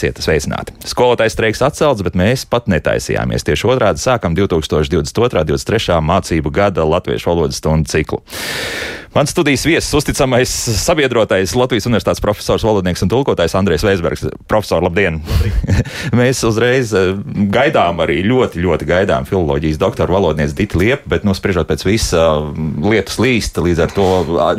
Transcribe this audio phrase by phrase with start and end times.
[0.00, 0.72] Esiet sveicināti!
[0.88, 3.44] Skolotājs streiks atcelts, bet mēs pat netaisījāmies.
[3.44, 4.96] Tieši otrādi sākam 2022.
[4.96, 5.98] un 2023.
[6.08, 8.22] mācību gada latviešu valodas stundu ciklu.
[9.14, 14.22] Mans studijas viesis, uzticamais sabiedrotais Latvijas Universitātes profesors, valodnieks un tulkotājs Andrēs Veisbergs.
[14.46, 15.16] Profesor, labdien!
[16.20, 17.16] mēs uzreiz eh,
[17.50, 22.22] gaidām arī ļoti, ļoti gaidām filoloģijas doktora valodniece Dita Liepa, bet, nu, spriežot pēc visa
[22.84, 24.06] lietus līst, līdz ar to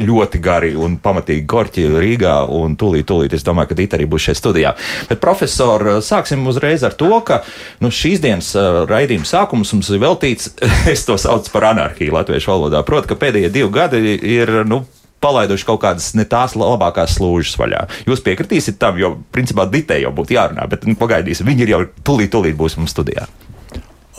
[0.01, 4.27] ļoti gari un pamatīgi korķi Rīgā un tūlīt, tūlīt, es domāju, ka Dita arī būs
[4.27, 4.75] šeit studijā.
[5.07, 7.39] Bet, profesor, sāksim uzreiz ar to, ka
[7.79, 8.51] nu, šīs dienas
[8.91, 10.51] raidījuma sākums mums ir veltīts,
[10.91, 12.83] es to saucu par anarhiju latviešu valodā.
[12.83, 14.40] Proti, ka pēdējie divi gadi ir.
[14.67, 14.83] Nu,
[15.21, 17.85] palaiduši kaut kādas ne tās labākās slūžas vaļā.
[18.09, 21.81] Jūs piekritīsiet tam, jo principā ditē jau būtu jārunā, bet nu, pagaidīsim, viņi ir jau
[22.07, 23.27] tūlīt, tūlīt būs mums studijā.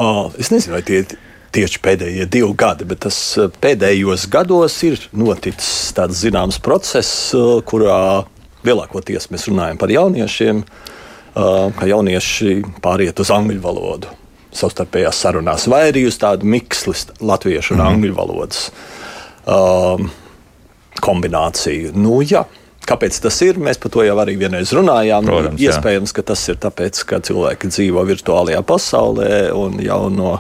[0.01, 1.17] Oh, es nezinu, vai tie ir
[1.53, 3.19] tieši pēdējie divi gadi, bet tas
[3.61, 7.35] pēdējos gados ir noticis tāds zināms process,
[7.69, 8.23] kurā
[8.65, 10.63] lielākoties mēs runājam par jauniešiem,
[11.35, 14.19] ka jaunieši pāriet uz angļu valodu
[14.53, 17.95] savstarpējās sarunās, vai arī uz tādu miksli latviešu un mm -hmm.
[17.95, 18.67] angļu valodas
[19.47, 20.11] um,
[21.03, 21.93] kombināciju.
[21.99, 22.45] Nu, jā.
[22.83, 23.61] Kāpēc tas ir?
[23.63, 25.29] Mēs par to jau arī vienreiz runājām.
[25.29, 26.17] Protams, Iespējams, jā.
[26.19, 30.35] ka tas ir tāpēc, ka cilvēki dzīvo virtuālajā pasaulē un jau no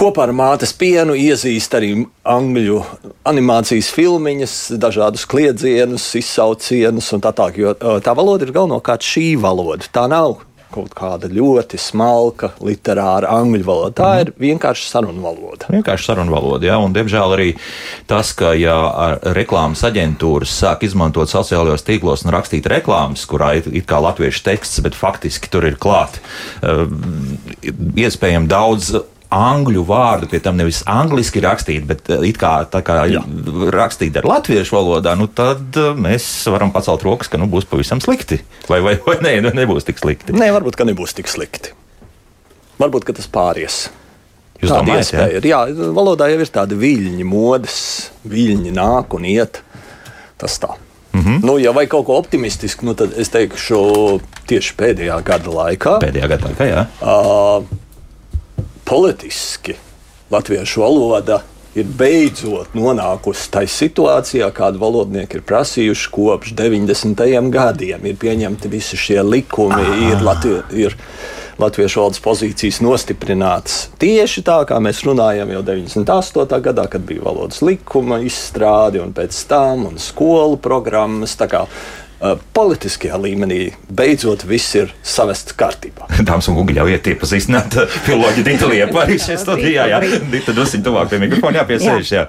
[0.00, 1.90] Kopā ar mātes pienu iezīst arī
[2.24, 2.78] angļu
[3.28, 7.58] animācijas filmiņas, dažādus kliedzienus, izsaucienus un tā tālāk.
[7.60, 9.84] Jo tā valoda ir galvenokārt šī valoda.
[9.92, 10.38] Tā nav
[10.74, 13.94] kaut kāda ļoti smalka, literāra angļu valoda.
[14.00, 14.22] Tā mm.
[14.24, 15.70] ir vienkārši sarunu valoda.
[15.72, 17.48] Vienkārši sarunu valoda, jā, un diemžēl arī
[18.10, 18.76] tas, ka ja
[19.36, 24.82] reklāmas aģentūras sāk izmantot sociālajos tīklos un rakstīt reklāmas, kurā ir it kā latviešu teksts,
[24.84, 26.20] bet faktiski tur ir klāt
[26.62, 26.86] uh,
[28.00, 28.94] iespējami daudz
[29.30, 32.98] angļu vārdu, pie tam nevis angliski rakstīt, bet eh, it kā, kā
[33.74, 38.02] rakstīt ar latviešu valodā, nu tad eh, mēs varam pacelt rokas, ka nu, būs pavisam
[38.02, 38.40] slikti.
[38.70, 40.34] Vai, vai, vai nē, nu, nebūs tik slikti?
[40.36, 41.74] Nē, varbūt, ka nebūs tik slikti.
[42.80, 43.86] Varbūt, ka tas pāries.
[44.60, 45.48] Jūs tāda domājat, iespēja ir.
[45.48, 45.60] Jā,
[45.96, 47.80] valodā jau ir tāda viļņa modes,
[48.28, 49.62] viļņi nāk un iet.
[50.40, 50.74] Tas tā.
[51.12, 51.38] Mm -hmm.
[51.44, 55.96] nu, ja vajag kaut ko optimistisku, nu, tad es teikšu, tieši pēdējā gada laikā.
[56.04, 56.84] Pēdējā gada laikā, jā.
[57.00, 57.64] Uh,
[58.90, 59.74] politiski
[60.30, 61.36] latviešu valoda
[61.78, 67.22] ir beidzot nonākusi tajā situācijā, kādu valodnieki ir prasījuši kopš 90.
[67.54, 68.08] gadiem.
[68.10, 70.98] Ir pieņemti visi šie likumi, ir, Latvi, ir
[71.62, 73.78] latviešu valodas pozīcijas nostiprinātas.
[74.02, 76.60] Tieši tā, kā mēs runājam jau 98.
[76.66, 81.38] gadā, kad bija valodas likuma izstrāde un pēc tam un skolu programmas.
[82.20, 86.04] Uh, politiskajā līmenī beidzot viss ir savests kārtībā.
[86.28, 89.86] Dāmas un kungi, ļaujiet iepazīstināt uh, filoloģiju Dita Liepa arī šeit studijā.
[89.88, 92.10] Jā, Dita dosim tuvāk pie mikrofona, jāpiesēž.
[92.12, 92.26] Jā.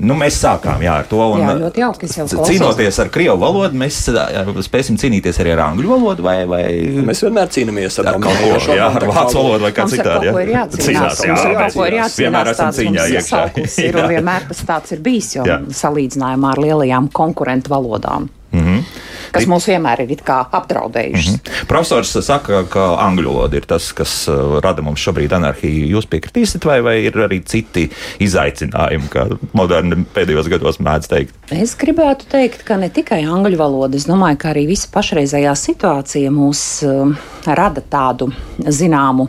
[0.00, 1.20] Nu, mēs sākām jā, ar to.
[1.22, 2.08] Un, jā, ļoti jauki.
[2.10, 6.26] Cīnoties ar krievu valodu, mēs jā, spēsim cīnīties arī ar angļu valodu.
[6.26, 6.64] Vai, vai...
[7.06, 10.32] Mēs vienmēr cīnāmies ar kaut ko tādu, ar vācu valodu vai kā citādi.
[10.50, 12.18] Jā, cīnās, jā, jā, ir jācīnās.
[12.24, 13.46] Vienmēr esam cīņā iekšā.
[13.86, 15.62] Ir, un vienmēr tas tāds ir bijis, jo jā.
[15.84, 18.30] salīdzinājumā ar lielajām konkurentu valodām.
[18.52, 18.82] Mm -hmm.
[19.30, 21.32] Kas mums vienmēr ir apdraudējušas.
[21.32, 21.66] Mm -hmm.
[21.66, 25.96] Profesors saka, ka angļu valoda ir tas, kas uh, rada mums šobrīd anarhiju.
[25.96, 31.34] Jūs piekritīsiet, vai, vai ir arī citi izaicinājumi, kā moderni pēdējos gados mēdz teikt?
[31.50, 36.30] Es gribētu teikt, ka ne tikai angļu valoda, es domāju, ka arī visa pašreizējā situācija
[36.30, 37.14] mūs uh,
[37.46, 39.28] rada tādu zināmu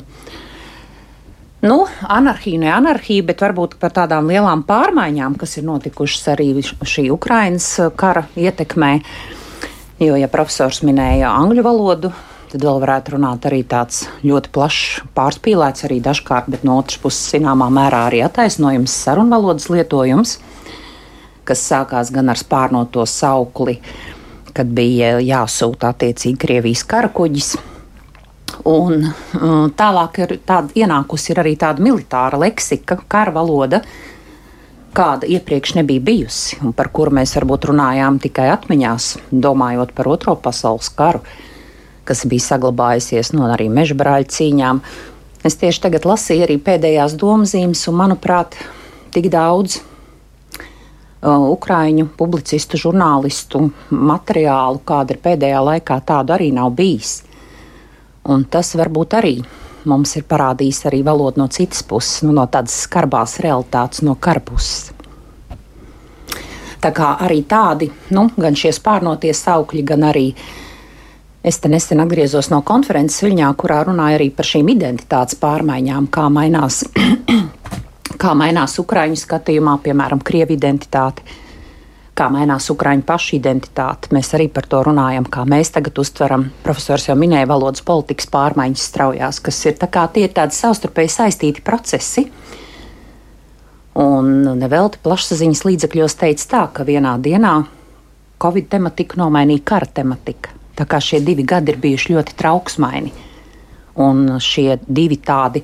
[1.62, 7.06] Nu, anarhija, ne anarhija, bet varbūt par tādām lielām pārmaiņām, kas ir notikušas arī šī
[7.14, 8.96] Ukrainas uh, kara ietekmē.
[10.02, 12.10] Jo, ja profesors minēja angļu valodu,
[12.50, 17.30] tad vēl varētu runāt arī tāds ļoti plašs, pārspīlēts arī dažkārt, bet no otras puses,
[17.36, 20.40] zināmā mērā arī attaisnojums sarunvalodas lietojums,
[21.46, 23.78] kas sākās gan ar spārnoto saukli,
[24.58, 27.54] kad bija jāsūta attiecīgi Krievijas karakuģis
[28.68, 33.82] Un, uh, tālāk ir tāda ienākusi ir arī tāda militāra leksika, kara valoda,
[34.94, 40.36] kāda iepriekš nebija bijusi, un par kuru mēs varbūt runājām tikai atmiņās, domājot par Otro
[40.36, 41.24] pasaules karu,
[42.06, 44.84] kas bija saglabājusies no arī meža brāļu cīņām.
[45.48, 48.60] Es tieši tagad lasīju arī pēdējās domzīmes, un manuprāt,
[49.16, 57.24] tik daudz uh, ukrāņu publicistu, žurnālistu materiālu, kāda ir pēdējā laikā, tādu arī nav bijis.
[58.30, 59.36] Un tas varbūt arī
[59.90, 64.44] mums ir parādījis arī valodu no citas puses, nu, no tādas skarbās realitātes, no kara
[64.46, 64.92] puses.
[66.82, 70.32] Tā kā arī tādi, nu, gan šie spārnotie saukļi, gan arī
[71.46, 76.26] es te nesen atgriezos no konferences Viļņā, kurā runāja arī par šīm identitātes pārmaiņām, kā
[76.34, 76.82] mainās,
[78.22, 81.26] kā mainās Ukraiņu skatījumā, piemēram, Krievu identitāte,
[82.22, 84.12] kā mainās Ukrāņu pašu identitāte.
[84.14, 86.50] Mēs arī par to runājam, kā mēs tagad uztveram.
[86.66, 91.14] Profesors jau minēja valodas politikas pārmaiņas straujās, kas ir, tā kā, tie ir tādi savstarpēji
[91.16, 92.28] saistīti procesi.
[94.02, 97.56] Un nevelti plašsaziņas līdzekļos teica tā, ka vienā dienā
[98.42, 100.54] Covid tematiku nomainīja kara tematika.
[100.78, 103.12] Tā kā šie divi gadi ir bijuši ļoti trauksmaini.
[104.02, 105.62] Un šie divi tādi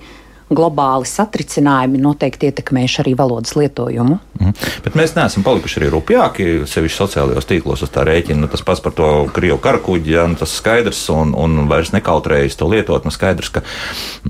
[0.53, 4.17] globāli satricinājumi noteikti ietekmējuši arī valodas lietojumu.
[4.39, 4.53] Mm.
[4.85, 8.39] Bet mēs neesam palikuši arī rupjāki, sevišķi sociālajos tīklos uz tā rēķina.
[8.45, 12.59] Nu, tas pats par to krievu karakuģi, ja, nu, tas skaidrs un, un vairs nekautrējas
[12.59, 13.07] to lietot.
[13.07, 13.65] Nu, skaidrs, ka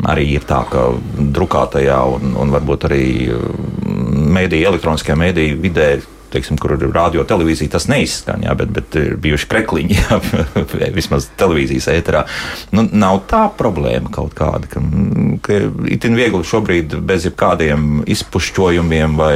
[0.10, 0.90] arī ir tā, ka
[1.38, 3.06] drukātajā un, un varbūt arī
[4.38, 5.90] mēdīja, elektroniskajā mēdīja vidē
[6.38, 10.20] teiksim, kur ir radio televīzija, tas neizskan, jā, bet, bet ir bijuši krekliņi, jā,
[10.96, 12.24] vismaz televīzijas ēterā.
[12.78, 14.84] Nu, nav tā problēma kaut kāda, ka,
[15.46, 15.60] ka
[15.92, 19.36] itin viegli šobrīd bez jebkādiem izpušķojumiem vai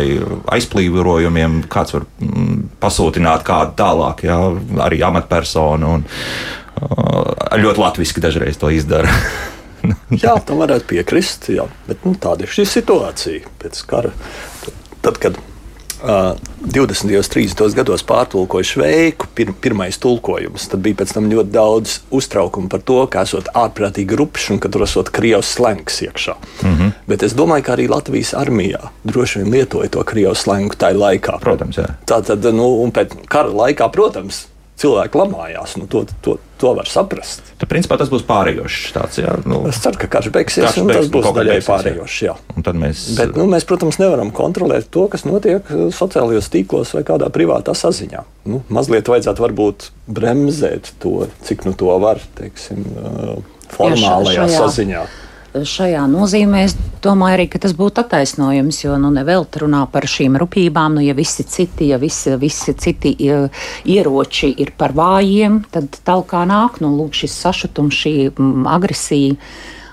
[0.56, 4.39] aizplīvojumiem kāds var mm, pasūtināt kādu tālāk, jā,
[4.88, 5.95] arī amatpersonu.
[5.98, 6.07] Un,
[7.62, 9.12] ļoti latviski dažreiz to izdara.
[10.24, 14.13] jā, tam varētu piekrist, jā, bet nu, tāda ir šī situācija pēc kara.
[15.01, 15.39] Tad, kad
[16.01, 17.15] 20.
[17.18, 17.75] un 30.
[17.75, 20.68] gados pārtulkoja šveiku, pir, pirmais tulkojums.
[20.71, 24.71] Tad bija pēc tam ļoti daudz uztraukumu par to, ka esot ārprātīgi rupšs un ka
[24.71, 26.36] tur esot krievs slengs iekšā.
[26.63, 26.92] Mm -hmm.
[27.07, 31.39] Bet es domāju, ka arī Latvijas armijā droši vien lietoja to krievs slengu tajā laikā.
[31.39, 31.88] Protams, jā.
[32.06, 34.48] Tā tad, nu, un pēc kara laikā, protams,
[34.81, 35.75] cilvēki lamājās.
[35.80, 37.54] Nu, to, to, to var saprast.
[37.56, 38.89] Tad, principā, tas būs pārējošs.
[38.95, 42.19] Tāds, jā, nu, es ceru, ka karš beigsies, karš un beigs, tas būs daļai pārējošs.
[42.81, 43.06] Mēs...
[43.19, 47.75] Bet, nu, mēs, protams, nevaram kontrolēt to, kas notiek uh, sociālajos tīklos vai kādā privātā
[47.78, 48.25] saziņā.
[48.51, 53.36] Nu, mazliet vajadzētu varbūt bremzēt to, cik nu to var, teiksim, uh,
[53.75, 54.63] formālajā jā, šajā...
[54.66, 55.04] saziņā
[55.53, 60.38] šajā nozīmē es domāju arī, ka tas būtu attaisnojums, jo nu nevelti runā par šīm
[60.39, 66.45] rupībām, nu ja visi citi, ja visi, visi citi ieroči ir par vājiem, tad talkā
[66.50, 69.38] nāk, nu lūk šis sašutums, šī mm, agresija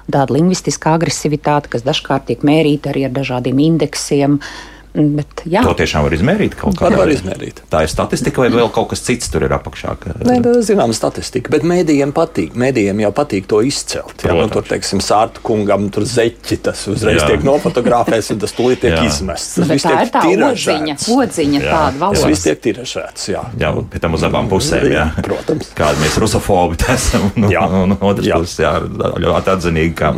[0.08, 4.38] tāda lingvistiskā agresivitāte, kas dažkārt tiek mērīta arī ar dažādiem indeksiem.
[4.38, 5.62] Uh, Bet, jā.
[5.62, 7.04] to tiešām var izmērīt kaut kādā veidā.
[7.04, 7.60] Var izmērīt.
[7.70, 9.94] Tā ir statistika, vai vēl kaut kas cits tur ir apakšā?
[10.00, 10.14] Ka...
[10.26, 12.56] Nē, tā ir zināma statistika, bet mēdījiem patīk.
[12.58, 14.24] Mēdījiem jau patīk to izcelt.
[14.26, 17.28] Jā, nu, tur, teiksim, sārta kungam tur zeķi, tas uzreiz jā.
[17.30, 19.04] tiek nofotografēts un tas tūlīt tiek jā.
[19.06, 19.60] izmests.
[19.60, 21.70] Tas viss tiek tā odziņa, odziņa jā.
[21.70, 22.18] tāda valoda.
[22.18, 23.44] Tas viss tiek tiražēts, jā.
[23.62, 25.06] Jā, pie tam uz abām pusēm, jā.
[25.06, 25.24] jā.
[25.28, 25.70] Protams.
[25.78, 27.62] Kādi mēs rusofobi esam, un, jā.
[27.68, 28.40] un, un otrs jā.
[28.40, 28.74] puses, jā,
[29.22, 30.12] ļoti atzinīgi, ka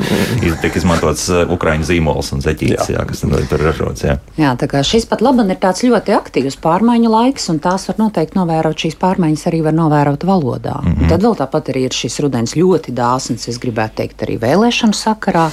[0.64, 3.00] tiek izmantots uh, ukraiņu zīmols un zeķītis, jā.
[3.00, 4.16] jā, kas tur ražots, jā.
[4.40, 7.99] Jā, tā kā šis pat laban ir tāds ļoti aktīvs pārmaiņu laiks, un tās var
[7.99, 8.78] noteikti novērot.
[8.84, 10.78] Šīs pārmaiņas arī var novērot valodā.
[10.82, 11.02] Mm -hmm.
[11.02, 14.94] Un tad vēl tāpat arī ir šis rudens ļoti dāsns, es gribētu teikt, arī vēlēšanu
[14.94, 15.50] sakarā,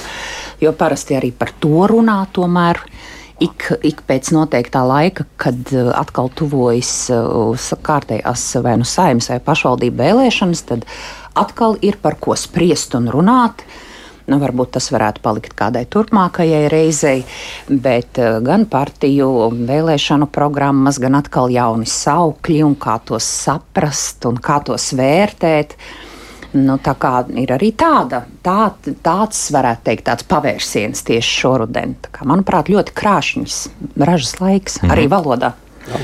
[0.60, 2.78] jo parasti arī par to runā tomēr
[3.40, 9.40] ik, ik pēc noteiktā laika, kad uh, atkal tuvojas uh, kārtējās vai nu saimnes vai
[9.40, 10.86] pašvaldību vēlēšanas, tad
[11.34, 13.62] atkal ir par ko spriest un runāt.
[14.28, 17.22] Nu, varbūt tas varētu palikt kādai turpmākajai reizei,
[17.68, 24.36] bet eh, gan partiju vēlēšanu programmas, gan atkal jauni saukļi un kā tos saprast un
[24.44, 25.78] kā tos vērtēt.
[26.58, 28.70] Nu, tā kā ir arī tāda, tā,
[29.04, 31.96] tāds, varētu teikt, tāds pavērsiens tieši šoruden.
[32.12, 33.58] Kā, manuprāt, ļoti krāšņs,
[34.00, 35.52] ražas laiks mm arī valodā.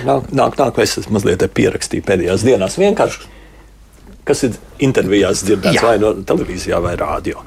[0.05, 2.77] Nāk, nāk, nāk, es esmu mazliet pierakstīju pēdējās dienās.
[2.81, 3.27] Vienkārši,
[4.29, 5.89] kas ir intervijās dzirdēts Jā.
[5.89, 7.45] vai no televīzijā vai rādio.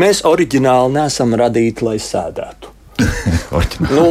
[0.00, 2.70] Mēs oriģināli neesam radīti, lai sēdētu.
[3.58, 3.96] oriģināli.
[3.96, 4.06] Nu,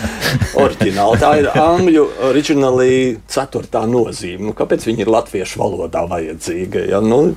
[0.64, 1.20] oriģināli.
[1.22, 2.90] Tā ir angļu oriģināli
[3.30, 4.48] ceturtā nozīme.
[4.48, 6.86] Nu, kāpēc viņi ir latviešu valodā vajadzīga?
[6.90, 7.02] Ja?
[7.04, 7.34] Nu,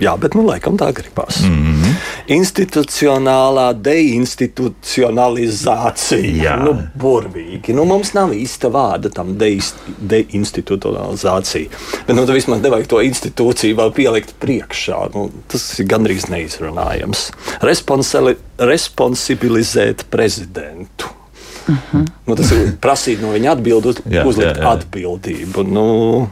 [0.00, 1.40] Jā, bet nu, laikam tā gribās.
[1.44, 1.94] Mm -hmm.
[2.36, 6.44] Institucionālā deinstitucionalizācija.
[6.44, 7.74] Jā, nu, burvīgi.
[7.74, 11.68] Nu, mums nav īsta vārda tam deinstitucionalizācija.
[12.06, 15.08] Bet nu, vismaz nevajag to institūciju vēl pielikt priekšā.
[15.14, 17.30] Nu, tas ir gandrīz neizrunājams.
[17.60, 21.06] Responsali, responsibilizēt prezidentu.
[21.68, 21.80] Uh mhm.
[21.92, 22.06] -huh.
[22.26, 23.50] nu, tas ir prasīt no viņa
[24.10, 24.72] jā, uzlikt jā, jā.
[24.72, 25.62] atbildību.
[25.62, 26.28] Nu,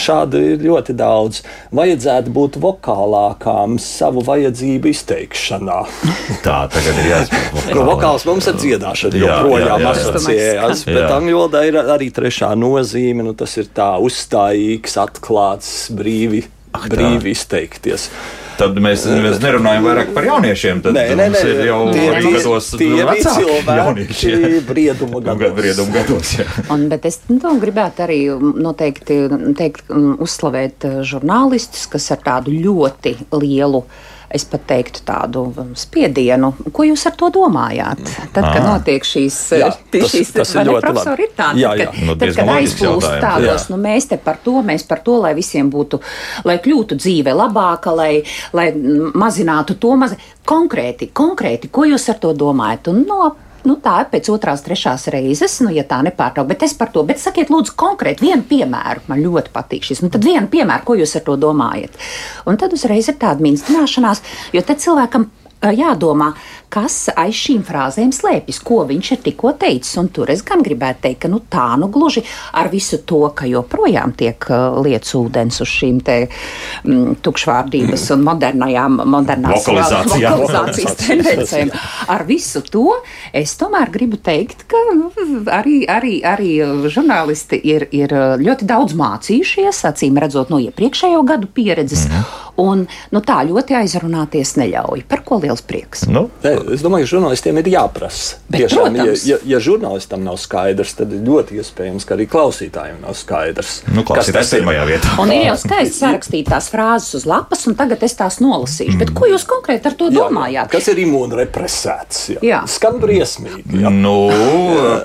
[0.00, 1.42] Šādi ir ļoti daudz.
[1.76, 5.78] Vajadzētu būt vokālākām savu vajadzību izteikšanā.
[6.46, 7.64] Tā tagad ir jāsaka.
[7.76, 13.26] no vokāls mums ir dziedāšana, joprojām asociējās, bet angļu valodā ir arī trešā nozīme.
[13.26, 16.44] Nu, tas ir tā uzstājīgs, atklāts, brīvi,
[16.86, 18.10] brīvi izteikties.
[18.56, 20.80] Tad mēs, mēs nerunājam vairāk par jauniešiem.
[20.84, 25.54] Tad nē, nē, nē, ir jau tie, gados, cilvēki brieduma gados.
[25.58, 26.48] Brieduma gados jā.
[26.72, 29.18] Un, bet es nu, gribētu arī noteikti
[29.58, 29.92] teikt,
[30.24, 33.84] uzslavēt žurnālistus, kas ar tādu ļoti lielu
[34.30, 35.42] es pat teiktu, tādu
[35.78, 36.52] spiedienu.
[36.72, 38.02] Ko jūs ar to domājat?
[38.32, 38.78] Tad, kad Ah.
[38.78, 41.22] notiek šīs, Jā, tas- šīs tas ir ne, ļoti labi.
[41.22, 41.86] ir tādi, Jā, tad, jā.
[41.92, 43.70] kad, Nu, tad, kad aizplūst tādos, Jā.
[43.70, 46.00] nu, mēs te par to, mēs par to, lai visiem būtu,
[46.44, 50.14] lai kļūtu dzīve labāka, lai, lai mazinātu to maz...
[50.46, 52.88] konkrēti, konkrēti, ko jūs ar to domājat?
[52.88, 53.34] Un, no,
[53.66, 56.50] Nu, tā ir pēc otrās, trešās reizes, nu, ja tā nepārtraukt.
[56.52, 59.06] Bet es par to, bet sakiet, lūdzu, konkrēti vienu piemēru.
[59.10, 60.04] Man ļoti patīk šis.
[60.04, 61.98] Nu, tad vienu piemēru, ko jūs ar to domājat.
[62.46, 64.22] Un tad uzreiz ir tāda minstrināšanās,
[64.54, 65.26] jo tad cilvēkam
[65.74, 66.32] jādomā,
[66.72, 69.96] kas aiz šīm frāzēm slēpjas, ko viņš ir tikko teicis.
[70.00, 72.22] Un tur es gan gribētu teikt, ka nu, tā nu gluži
[72.56, 78.24] ar visu to, ka joprojām tiek uh, lietas ūdens uz šīm te mm, tukšvārdības un
[78.26, 80.38] modernajām, modernās Vokalizācijām.
[80.42, 81.74] vokalizācijas tendencēm.
[82.12, 82.98] Ar visu to
[83.36, 85.10] es tomēr gribu teikt, ka nu,
[85.52, 86.50] arī, arī, arī
[86.92, 92.08] žurnālisti ir, ir ļoti daudz mācījušies, acīm redzot, no iepriekšējo gadu pieredzes.
[92.10, 92.42] Mhm.
[92.56, 95.04] Un nu, tā ļoti aizrunāties neļauj.
[95.10, 96.06] Par ko liels prieks?
[96.08, 98.40] Nu, Nē, es domāju, ka žurnālistiem ir jāprasa.
[98.48, 99.26] Bet, Tiešām, ja, protams.
[99.28, 103.80] ja, ja žurnālistam nav skaidrs, tad ir ļoti iespējams, ka arī klausītājiem nav skaidrs.
[103.92, 104.62] nu kas klausītājs tas ir.
[104.62, 105.14] pirmajā vietā.
[105.22, 108.98] Un ir jau skaisti sarakstīt tās frāzes uz lapas, un tagad es tās nolasīšu.
[109.00, 110.70] Bet ko jūs konkrēti ar to Jā, domājāt?
[110.72, 112.22] Kas ir imūnrepresēts?
[112.36, 112.42] Jā.
[112.46, 112.62] Jā.
[112.70, 113.82] Skan briesmīgi.
[113.82, 113.92] Jā.
[113.92, 114.14] Nu,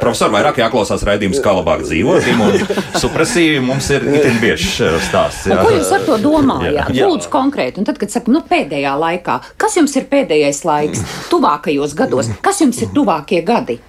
[0.01, 2.27] profesor, vairāk jāklausās raidījums, kā labāk dzīvot.
[2.31, 5.47] Imunosupresīvi mums ir itin biežs eh, stāsts.
[5.49, 5.65] Un jā.
[5.65, 6.93] ko jūs ar to domājāt?
[6.95, 7.07] Jā.
[7.09, 7.81] Lūdzu, konkrēti.
[7.81, 11.03] Un tad, kad saka, nu, pēdējā laikā, kas jums ir pēdējais laiks,
[11.41, 13.79] tuvākajos gados, kas jums ir tuvākie gadi?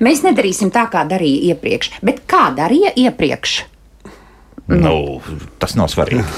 [0.00, 3.75] Mēs nedarīsim tā, kā darīja iepriekš, bet kā darīja iepriekš?
[4.66, 5.20] Nu,
[5.62, 6.24] tas nav svarīgi.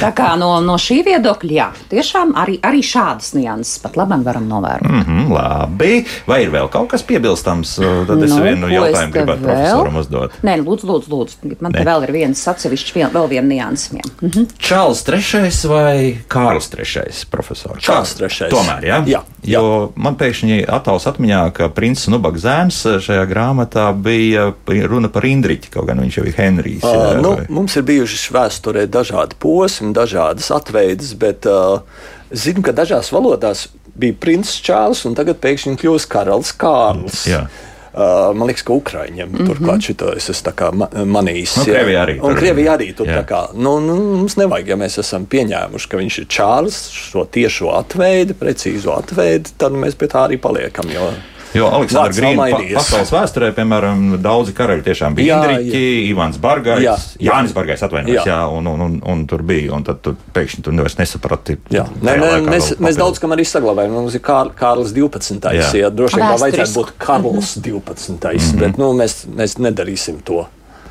[0.00, 4.46] Tā kā no, no šī viedokļa, jā, tiešām arī, arī šādas nianses pat labam varam
[4.48, 4.88] novērot.
[5.04, 5.98] Mm, labi.
[6.28, 7.74] Vai ir vēl kaut kas piebilstams?
[8.08, 9.50] Tad es Nu, vienu jautājumu te gribētu vēl?
[9.50, 10.38] profesoram uzdot.
[10.46, 11.52] Nē, lūdzu, lūdzu, lūdzu.
[11.60, 11.86] man te Nē.
[11.90, 13.92] vēl ir viens atsevišķs, vien, vēl viena nianses.
[14.22, 14.48] Mhm.
[14.56, 17.12] Čārlis III vai Kārlis III?
[17.30, 18.48] Profesors Čārlis III.
[18.54, 19.02] Tomēr, jā.
[19.04, 19.60] Jā, jā.
[19.60, 24.50] Jo man pēkšņi attēls atmiņā, ka princis Nubaks zēns šajā grāmatā bija
[24.88, 26.86] runa par Indriķi, kaut gan viņš jau ir Henrijs.
[26.86, 31.82] Uh, jā, nu, vai- mums ir bijušas vēsturē dažādi posmi, dažādas atveides, bet uh,
[32.30, 33.68] zinu, ka dažās valodās
[34.00, 37.26] bija princis Čārlis un tagad pēkšņi kļūst karalis Kārlis.
[37.28, 37.44] Jā.
[37.90, 39.46] Uh, man liekas, ka Ukrāņiem mm -hmm.
[39.50, 41.56] turklāt šito es esmu tā kā ma manījis.
[41.58, 41.64] Nu.
[41.66, 43.16] Krievija arī Un Krievija arī tur jā.
[43.18, 43.40] tā kā.
[43.54, 48.34] Nu, nu, mums nevajag, ja mēs esam pieņēmuši, ka viņš ir Čārlis, šo tiešo atveidi,
[48.38, 50.86] precīzo atveidi, tad mēs pie tā arī paliekam.
[50.94, 51.10] Jo,
[51.54, 52.76] Jo Aleksandrs mainījies.
[52.78, 57.32] pasaules vēsturē, piemēram, daudzi karaļi tiešām bija Indriķi, Ivans Bargais, Jā, jā, jā.
[57.32, 58.36] Jānis Bargais atvainojas, jā.
[58.36, 58.44] Jā.
[58.54, 61.58] un, un, un, un tur bija, un tad tu pēkšņi tu vairs nesaprati.
[61.74, 63.98] Jā, nē, laikā mēs, mēs daudz kam arī saglabājam.
[63.98, 65.50] Mums ir Kār, Kārlis 12.
[65.58, 65.66] Jā.
[65.80, 68.56] Jā, droši vien tā vajadzētu būt Karls 12.
[68.60, 70.46] Bet nu, mēs, mēs nedarīsim to.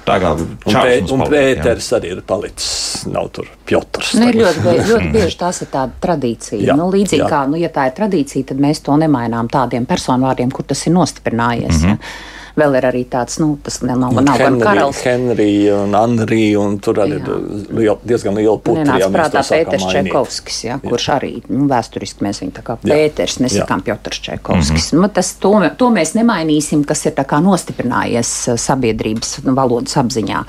[0.09, 1.61] Tā kā Un, Čārlis pē, mums un paliek, jā.
[1.61, 2.71] Pēters arī ir palicis.
[3.09, 4.15] Nav tur Piotrs.
[4.19, 6.59] Nu, ļoti, ļoti bieži tās ir tāda tradīcija.
[6.71, 7.29] Jā, nu, līdzīgi jā.
[7.31, 10.95] kā, nu, ja tā ir tradīcija, tad mēs to nemainām tādiem personvārdiem, kur tas ir
[10.97, 11.83] nostiprinājies.
[11.83, 12.37] Mm -hmm.
[12.59, 15.01] Vēl ir arī tāds, nu, tas nav, nav, nav gan karalis.
[15.05, 17.37] Henrija un Anrija, un tur arī Jā.
[17.37, 18.83] ir liel, diezgan liela putra.
[18.83, 19.85] Nenāca ja prātā Pēters.
[19.89, 22.91] Čekovskis, ja, kurš arī nu, vēsturiski mēs viņu tā kā Jā.
[22.91, 24.91] Pēters, nesakām Piotrs Čekovskis.
[24.93, 25.13] Mm -hmm.
[25.13, 30.43] tas, to, to mēs nemainīsim, kas ir tā kā nostiprinājies eh, sabiedrības nu, valodas apziņā.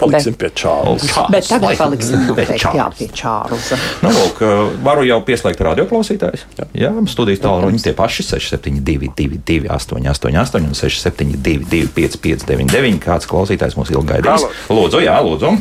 [0.00, 1.06] Paliksim pie Čārlis.
[1.08, 3.78] Čārlis, Bet tagad paliksim Pie jā, pie Čārlza.
[4.02, 4.40] Nu, lūk,
[4.84, 6.44] varu jau pieslēgt radioklausītājus.
[6.58, 14.10] Jā, jā studijas tālruņi tie paši 6722, 888, un 672, 559, kāds klausītājs mūs ilgi
[14.12, 14.46] gaidīs.
[14.68, 15.54] Lūdzu, jā, lūdzu.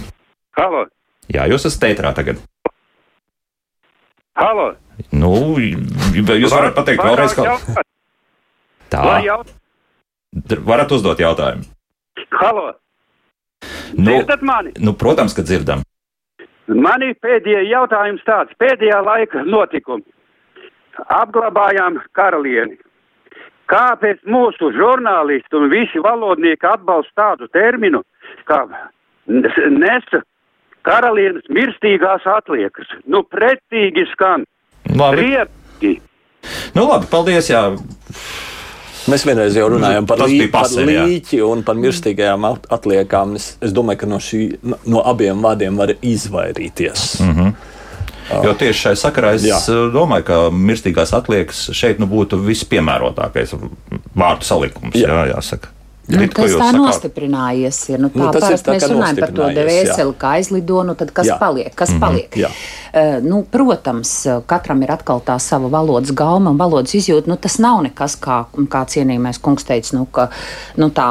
[0.57, 0.85] Halo,
[1.31, 2.41] Jā, jūs esat tētrā tagad.
[4.35, 4.73] halo.
[5.12, 7.57] Nu, jūs varat pateikt vēlreiz, kā
[8.91, 9.01] tā.
[9.01, 9.39] Vai jau?
[10.65, 11.63] Varat uzdot jautājumu.
[12.41, 12.73] Halo,
[13.93, 14.25] Nu,
[14.79, 15.83] nu, protams, ka dzirdam.
[16.67, 20.05] Man ir pēdējais jautājums tāds, pēdējā laika notikumi.
[21.13, 22.77] Apglabājām karalieni.
[23.72, 28.03] Kāpēc mūsu žurnālisti un visi valodnieki atbalsta tādu terminu,
[28.50, 28.63] kā
[29.72, 30.20] nesa
[30.84, 32.91] karalienes mirstīgās atliekas?
[33.08, 34.43] Nu, pretīgi skan.
[34.93, 36.01] Labi, Riepīgi.
[36.75, 37.50] nu, labi paldies.
[37.50, 37.70] Jā.
[39.03, 41.01] Mēs vienreiz jau runājām par, lī, bija par pasen, jā.
[41.08, 43.34] līķi un par mirstīgajām at- atliekām.
[43.36, 47.08] Es, es domāju, ka no, šī, no abiem vārdiem var izvairīties.
[47.24, 47.50] Mm.
[48.46, 49.60] Jo tieši šai sakarā es Jā.
[49.60, 49.78] Jā.
[49.94, 53.56] domāju, ka mirstīgās atliekas šeit nu, būtu vispiemērotākais
[54.16, 54.96] vārdu salikums.
[54.98, 55.10] Jā.
[55.12, 55.73] Jā, jāsaka.
[56.03, 56.75] Nu, tas tā sakāt?
[56.75, 57.77] nostiprinājies.
[57.93, 58.01] Ir.
[58.03, 61.38] Nu, tā nu, parasti mēs runājam par to dvēseli, kā aizlido, nu kas jā.
[61.39, 61.72] paliek?
[61.75, 62.00] Kas mm -hmm.
[62.00, 62.38] paliek?
[62.38, 62.50] Jā.
[62.93, 67.27] Uh, nu, protams, katram ir atkal tā sava valodas gauma un valodas izjūta.
[67.27, 70.27] Nu, tas nav nekas, kā, kā cienījamais kungs teica, nu, ka
[70.75, 71.07] nu, tā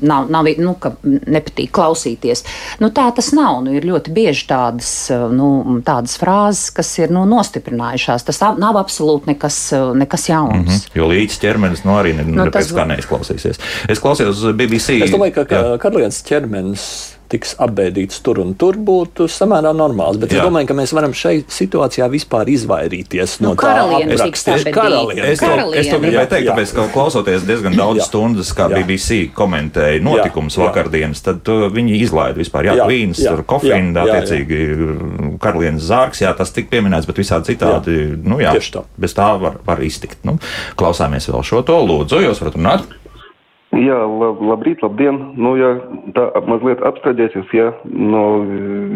[0.00, 2.44] nav, nav nu, ka nepatīk klausīties.
[2.80, 3.64] Nu, tā tas nav.
[3.64, 8.24] Nu, ir ļoti bieži tādas, nu, tādas frāzes, kas ir nu, nostiprinājušās.
[8.24, 10.52] Tas nav absolūti nekas, nekas jauns.
[10.52, 10.90] Mm -hmm.
[10.94, 12.72] Jo līdz ķermenis nu, arī ne, nu, tas...
[12.72, 13.60] neizklausīsies.
[13.88, 15.00] Es klausījos BBC.
[15.06, 16.86] Es domāju, ka, ka karalienes ķermenis
[17.32, 20.18] tiks apbēdīts tur un tur, būtu samērā normāls.
[20.20, 20.40] Bet Jā.
[20.40, 24.58] es domāju, ka mēs varam šeit situācijā vispār izvairīties no, no tā apraksta.
[24.58, 25.50] Es, es, to,
[25.80, 28.08] es to gribēju teikt, tāpēc, ka klausoties diezgan daudz jā.
[28.10, 28.82] stundas, kā jā.
[28.82, 32.68] BBC komentēja notikumus vakardienas, tad to, viņi izlaida vispār.
[32.68, 38.18] Jā, Kvīns, tur kofīna, attiecīgi karalienes zārks, jā, tas tika pieminēts, bet visādi citādi, jā.
[38.28, 38.84] nu jā, tā.
[39.00, 40.20] bez tā var, var iztikt.
[40.28, 40.36] Nu,
[40.78, 42.92] klausāmies vēl šo to, lūdzu, jūs varat runāt.
[43.72, 45.18] Jā, lab, labrīt, labdien.
[45.40, 45.70] Nu, ja
[46.12, 48.42] tā mazliet apstrādēsies, ja no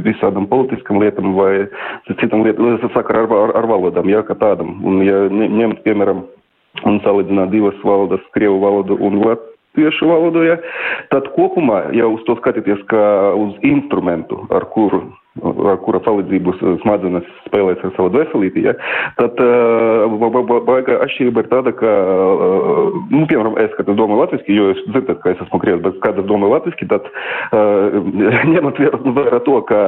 [0.05, 1.65] visādām politiskām lietām vai
[2.21, 4.75] citām lietām, es saku ar, ar, ar valodām, jā, kā tādam.
[4.85, 6.27] Un ja ņemt, piemēram,
[6.85, 10.59] un salīdzināt divas valodas, krievu valodu un latviešu valodu, ja,
[11.15, 15.07] tad kopumā jau uz to skatīties kā uz instrumentu, ar kuru
[15.45, 18.75] ar kura palīdzību smadzenes spēlēs ar savu dvēselīti, ja,
[19.19, 19.41] tad
[20.67, 21.93] baigā atšķirība ir tāda, ka,
[23.13, 25.99] nu, piemēram, es, kad es domāju latviski, jo es dzirdat, ka es esmu krievs, bet
[26.05, 27.09] kad es domāju latviski, tad
[28.53, 28.81] ņemot
[29.19, 29.83] vērā to, ka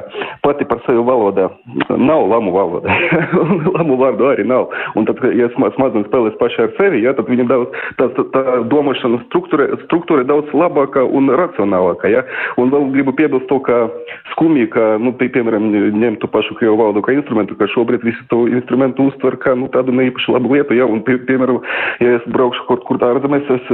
[0.44, 1.48] pati par sevi valoda
[1.96, 2.98] nav lamu valoda,
[3.78, 7.50] lamu vārdu arī nav, un tad, ja smadzenes spēlēs paši ar sevi, ja, tad viņam
[7.50, 12.24] daudz, tā, tā, tā domāšana struktūra, struktūra daudz labāka un racionālāka, ja,
[12.60, 13.86] un vēl gribu piebilst to, ka
[14.34, 15.70] skumji, ka, nu, pie, piemēram,
[16.02, 19.70] ņemt to pašu krievu valodu kā instrumentu, ka šobrīd visi to instrumentu uztver kā nu,
[19.72, 20.76] tādu neīpaši labu lietu.
[20.78, 21.60] Ja, un, pie, piemēram,
[22.02, 23.70] ja es braukšu kaut kur ārzemēs, es,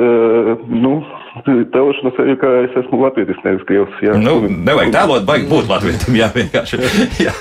[0.68, 0.96] nu,
[1.44, 3.96] tēlošu no sevi, ka es esmu latvietis, nevis krievs.
[4.04, 4.16] Ja.
[4.20, 6.80] Nu, nevajag tēlot, baigi būt latvietim, jā, vienkārši.
[7.26, 7.34] jā.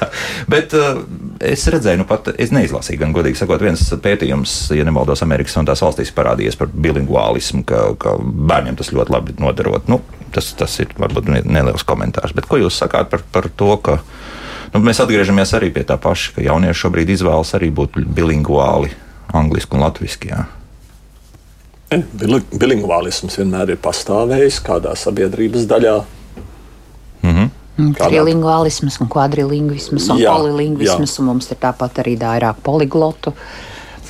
[0.50, 1.03] Bet uh,
[1.44, 5.70] es redzēju, nu pat, es neizlasīju, gan godīgi sakot, viens pētījums, ja nemaldos, Amerikas un
[5.70, 9.89] tās valstīs parādījies par bilinguālismu, ka, ka bērniem tas ļoti labi noderot.
[9.92, 10.01] Nu,
[10.34, 12.34] tas, tas ir varbūt neliels komentārs.
[12.36, 14.00] Bet ko jūs sakāt par, par to, ka
[14.74, 18.91] nu, mēs atgriežamies arī pie tā paša, ka jaunieši šobrīd izvēlas arī būt bilinguāli,
[19.34, 20.34] angliski un latviski?
[20.34, 20.46] Jā.
[21.93, 25.98] Bilingvālisms vienmēr ir pastāvējis kādā sabiedrības daļā.
[27.24, 27.93] Mm -hmm.
[27.98, 31.22] Trilingvālisms un kvadrilingvisms un jā, polilingvisms, jā.
[31.22, 33.34] un mums ir tāpat arī vairāk poliglotu.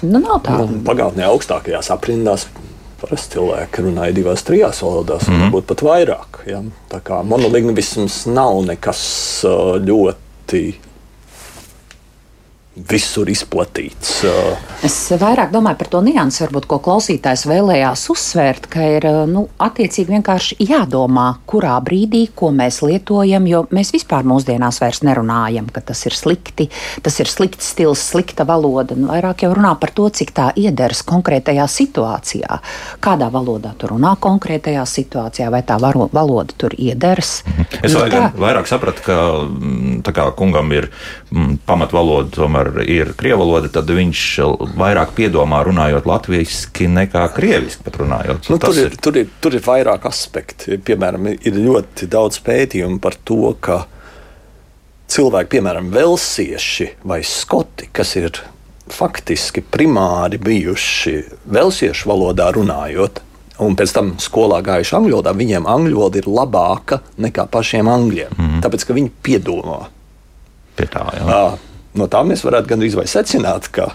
[0.04, 0.58] Nu, nav tā.
[0.60, 2.48] Nu, pagātnē augstākajās aprindās
[3.04, 5.50] Parasti cilvēki runāja divās, trijās valodās, mm -hmm.
[5.52, 6.42] varbūt pat vairāk.
[6.48, 6.62] Ja?
[7.28, 9.02] Monolingvisms nav nekas
[9.84, 10.64] ļoti
[12.74, 14.24] visur izplatīts.
[14.84, 20.10] Es vairāk domāju par to niansu, varbūt, ko klausītājs vēlējās uzsvērt, ka ir nu, attiecīgi
[20.16, 26.02] vienkārši jādomā, kurā brīdī, ko mēs lietojam, jo mēs vispār mūsdienās vairs nerunājam, ka tas
[26.10, 26.68] ir slikti,
[27.06, 28.98] tas ir slikts stils, slikta valoda.
[28.98, 32.60] Nu, vairāk jau runā par to, cik tā iederas konkrētajā situācijā.
[33.06, 37.44] Kādā valodā tu runā konkrētajā situācijā, vai tā varo, valoda tur iederas.
[37.84, 40.90] Es nu, vairāk, vairāk sapratu, ka mm, tā kā kungam ir
[41.30, 44.22] mm, pamatvaloda tomēr tomēr ir krievu valoda, tad viņš
[44.78, 48.50] vairāk piedomā runājot latviešu nekā krieviski pat runājot.
[48.50, 48.98] Nu, tur, ir, ir...
[49.02, 50.78] Tur, ir, tur ir vairāk aspekti.
[50.78, 53.84] Piemēram, ir ļoti daudz pētījumu par to, ka
[55.14, 58.40] cilvēki, piemēram, velsieši vai skoti, kas ir
[58.94, 61.20] faktiski primāri bijuši
[61.54, 63.22] velsiešu valodā runājot,
[63.64, 68.34] un pēc tam skolā gājuši angļu valodā, viņiem angļu valoda ir labāka nekā pašiem angļiem.
[68.38, 68.64] Mm.
[68.66, 69.86] Tāpēc, ka viņi piedomā.
[70.74, 71.46] Pie tā, jā.
[72.00, 73.92] No tā mēs varētu gandrīz vai secināt, ka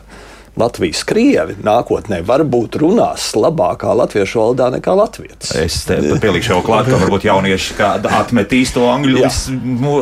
[0.59, 5.53] Latvijas krievi nākotnē varbūt runās labākā latviešu valodā nekā latviešu.
[5.61, 7.77] Es pielikšu jau klāt, ka varbūt jaunieši
[8.19, 9.23] atmetīs to angļu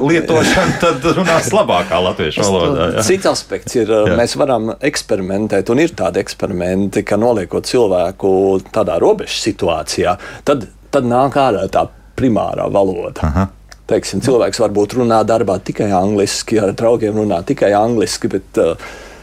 [0.07, 2.89] lietošanu, tad runās labākā latviešu valodā.
[2.97, 3.05] Jā.
[3.11, 4.17] Cits aspekts ir, jā.
[4.17, 8.33] mēs varam eksperimentēt, un ir tādi eksperimenti, ka noliekot cilvēku
[8.73, 10.17] tādā robežu situācijā,
[10.49, 11.85] tad, tad nāk ārā tā
[12.17, 13.29] primārā valoda.
[13.29, 13.49] Aha.
[13.87, 18.75] Teiksim, cilvēks varbūt runā darbā tikai angliski, ar draugiem runā tikai angliski, bet uh,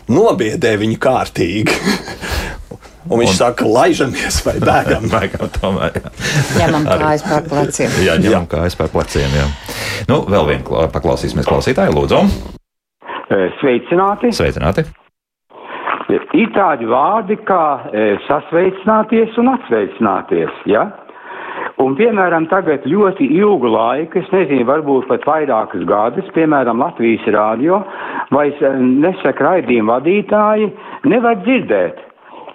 [0.07, 1.75] nobiedē viņu kārtīgi.
[3.11, 3.35] Un viņš un...
[3.35, 5.09] saka, laižamies vai bēgam.
[5.13, 6.11] bēgam tomēr, jā.
[6.61, 7.95] ņemam kājas pār pleciem.
[8.05, 9.35] jā, ņemam kājas pār pleciem.
[9.35, 9.47] Jā.
[10.07, 12.21] Nu, vēl vienu paklausīsimies klausītāju, lūdzu.
[13.03, 14.31] E, sveicināti.
[14.35, 14.87] Sveicināti.
[16.13, 16.23] Ir
[16.55, 20.63] tādi vārdi kā e, sasveicināties un atsveicināties.
[20.69, 20.87] Ja?
[21.83, 27.81] Un, piemēram, tagad ļoti ilgu laiku, es nezinu, varbūt pat vairākus gadus, piemēram, Latvijas rādio
[28.31, 28.47] vai
[28.79, 30.71] nesaka raidījumu vadītāji,
[31.11, 31.99] nevar dzirdēt.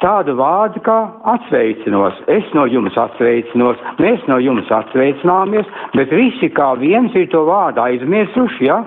[0.03, 0.97] tādu vārdu kā
[1.33, 2.19] atsveicinos.
[2.31, 7.83] Es no jums atsveicinos, mēs no jums atsveicināmies, bet visi kā viens ir to vārdu
[7.83, 8.79] aizmirsuši, ja?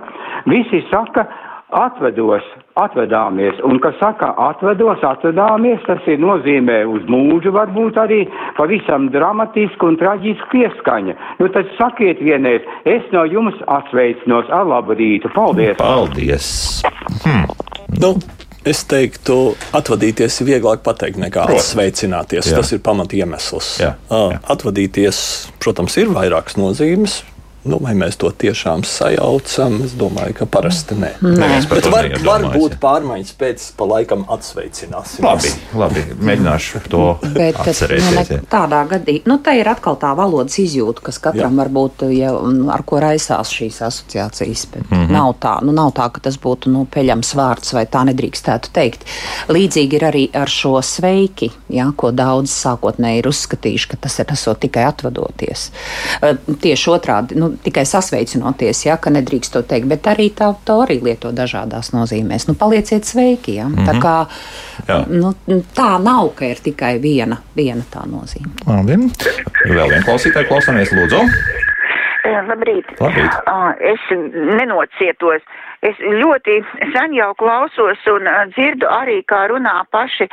[0.48, 1.28] Visi saka,
[1.72, 2.46] atvedos,
[2.80, 3.60] atvedāmies.
[3.68, 8.22] Un, kas saka, atvedos, atvedāmies, tas ir nozīmē uz mūžu varbūt arī
[8.60, 11.18] pavisam dramatisku un traģisku pieskaņa.
[11.40, 15.32] Nu, tad sakiet vienreiz, es no jums atsveicinos ar labu rītu.
[15.36, 15.80] Paldies!
[15.82, 16.52] Paldies!
[17.24, 17.50] Hmm.
[18.02, 18.16] Nu,
[18.62, 22.46] Es teiktu, atvadīties ir vieglāk pateikt nekā sveicināties.
[22.52, 22.60] Jā.
[22.60, 23.72] Tas ir pamat iemesls.
[23.82, 25.22] Jā, Ā, Atvadīties,
[25.58, 27.24] protams, ir vairākas nozīmes.
[27.62, 29.76] Nu, vai mēs to tiešām sajaucam?
[29.86, 31.12] Es domāju, ka parasti nē.
[31.22, 32.80] Par Bet var, neiedomājas, var būt jā.
[32.82, 35.26] pārmaiņas pēc, pa laikam atsveicināsim.
[35.26, 38.32] Labi, labi, mēģināšu to Bet nu, atcerēties.
[38.34, 38.40] jā.
[38.50, 42.66] tādā gadījumā nu, tā ir atkal tā valodas izjūta, kas katram var būt, ja, un
[42.74, 44.66] ar ko raisās šīs asociācijas.
[44.74, 45.14] Bet mm -hmm.
[45.14, 49.06] nav, tā, nu, nav tā, ka tas būtu nu, peļams vārds, vai tā nedrīkstētu teikt.
[49.50, 54.26] Līdzīgi ir arī ar šo sveiki, ja, ko daudz sākotnēji ir uzskatījuši, ka tas ir
[54.32, 55.72] esot tikai atvadoties.
[56.22, 60.80] Eh, Tieši otrādi, nu, tikai sasveicinoties, ja, ka nedrīkst to teikt, bet arī tā, to
[60.86, 62.48] arī lieto dažādās nozīmēs.
[62.50, 63.56] Nu, palieciet sveiki.
[63.56, 63.68] Ja.
[63.68, 63.88] Mm -hmm.
[63.88, 64.26] Tā kā
[64.88, 65.06] Jā.
[65.08, 65.34] nu,
[65.76, 68.52] tā nav, ka ir tikai viena, viena tā nozīme.
[68.66, 68.98] Labi.
[69.66, 71.22] Vēl vienu klausītāju klausāmies, lūdzu.
[72.26, 72.86] Labrīt.
[73.02, 73.34] Labrīt.
[73.82, 74.08] Es
[74.60, 75.42] nenocietos.
[75.82, 76.60] Es ļoti
[76.94, 80.28] sen jau klausos un dzirdu arī, kā runā paši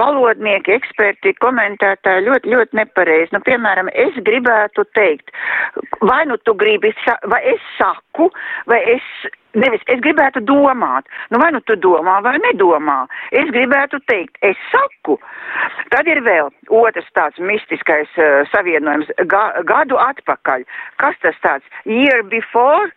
[0.00, 3.34] valodnieki, eksperti, komentētāji ļoti, ļoti nepareizi.
[3.36, 5.28] Nu, piemēram, es gribētu teikt,
[6.00, 6.94] vai nu tu gribi,
[7.28, 8.30] vai es saku,
[8.70, 9.16] vai es.
[9.54, 13.04] Nevis, es gribētu domāt, nu vai nu tu domā vai nedomā.
[13.30, 15.18] Es gribētu teikt, es saku.
[15.94, 20.66] Tad ir vēl otrs tāds mistiskais uh, savienojums ga, gadu atpakaļ.
[21.02, 21.66] Kas tas tāds?
[21.84, 22.90] Year before?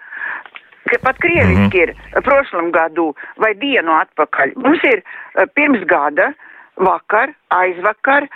[1.03, 1.81] pat krieviski mm -hmm.
[2.15, 4.53] ir prošlam gadu vai dienu atpakaļ.
[4.55, 6.33] Mums ir uh, pirms gada,
[6.75, 8.27] vakar, aizvakar,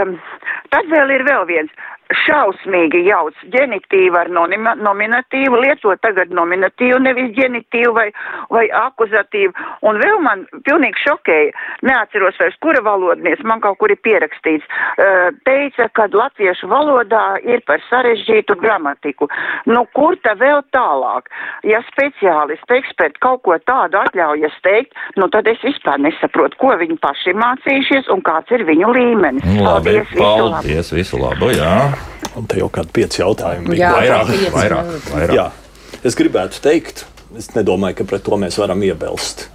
[0.00, 0.20] um,
[0.70, 1.70] tad vēl ir vēl viens.
[2.24, 8.08] Šausmīgi jauc ģenitīvu ar nonima, nominatīvu, lieto tagad nominatīvu, nevis ģenitīvu vai,
[8.50, 9.52] vai akuzatīvu.
[9.86, 11.52] Un vēl man pilnīgi šokēja,
[11.86, 14.66] neatceros vairs, kura valodniece, man kaut kur ir pierakstīts,
[15.46, 19.30] teica, ka latviešu valodā ir par sarežģītu gramatiku.
[19.70, 21.30] Nu, kur ta vēl tālāk?
[21.68, 26.98] Ja speciālisti, eksperti kaut ko tādu atļaujas teikt, nu tad es vispār nesaprotu, ko viņi
[27.02, 29.46] paši mācījušies un kāds ir viņu līmenis.
[29.60, 30.70] Labi, Paldies, visu labu!
[30.70, 31.50] paldies, visu labu.
[31.54, 31.74] Jā,
[32.40, 33.76] Un te jau kādi pieci jautājumi Jā.
[33.76, 33.92] bija.
[33.98, 35.36] vairāk, pieci vairāk, vairāk.
[35.36, 35.46] Jā,
[36.08, 37.04] es gribētu teikt,
[37.36, 39.48] es nedomāju, ka pret to mēs varam iebilst.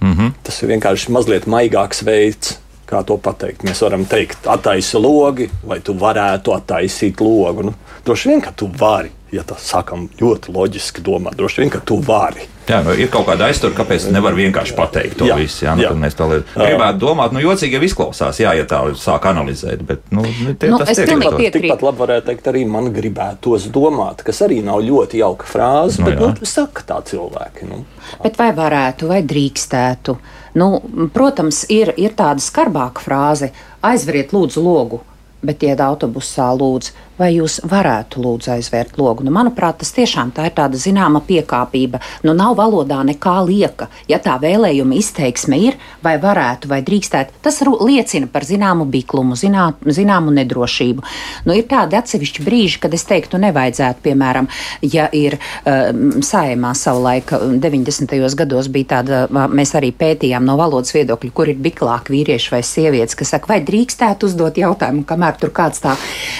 [0.00, 0.32] Mm -hmm.
[0.42, 3.64] Tas ir vienkārši mazliet maigāks veids, kā to pateikt.
[3.64, 7.62] Mēs varam teikt, attaisi logi, vai tu varētu attaisīt logu.
[7.62, 7.74] Nu,
[8.06, 9.12] droši vien, ka tu vari.
[9.30, 12.48] Ja tā sakam, ļoti loģiski domā, droši vien, ka tu vari.
[12.66, 15.64] Jā, nu, ir kaut kāda aiztura, kāpēc nevar vienkārši pateikt to Jā, visu.
[15.64, 15.90] Jā, nu, jā.
[15.98, 20.24] mēs tā gribētu domāt, nu, jocīgi jau izklausās, jā, ja tā sāk analizēt, bet, nu,
[20.26, 21.62] tie, Nu, tas es pilnīgi piekrītu.
[21.66, 26.10] Tikpat labi varētu teikt, arī man gribētos domāt, kas arī nav ļoti jauka frāze, Nu,
[26.10, 26.30] bet jā.
[26.30, 27.70] nu, saka tā cilvēki.
[27.70, 27.82] Nu.
[28.22, 30.16] Bet vai varētu, vai drīkstētu?
[30.58, 30.72] Nu,
[31.14, 33.52] protams, ir, ir tāda skarbāka frāze:
[33.86, 35.04] aizveriet lūdzu logu.
[35.40, 39.24] Bet, ja autobusā lūdzu, vai jūs varētu lūdzu aizvērt logu?
[39.26, 42.00] Nu, manuprāt, tas tiešām tā ir tāda zināma piekāpība.
[42.24, 43.90] Nu, nav valodā nekā lieka.
[44.10, 49.70] Ja tā vēlējuma izteiksme ir, vai varētu, vai drīkstētu, tas liecina par zināmu biklumu, zinā,
[49.84, 51.04] zināmu nedrošību.
[51.46, 54.48] Nu, ir tādi atsevišķi brīži, kad es teiktu, nevajadzētu, piemēram,
[54.86, 58.16] ja ir um, saimā savulaik, um, 90.
[58.40, 63.18] gados bija tāda, mēs arī pētījām no valodas viedokļa, kur ir biklāki vīrieši vai sievietes,
[63.18, 65.96] kas saka, vai drīkstētu uzdot jautājumu, kamēr tur kāds tā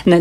[0.08, 0.20] ne,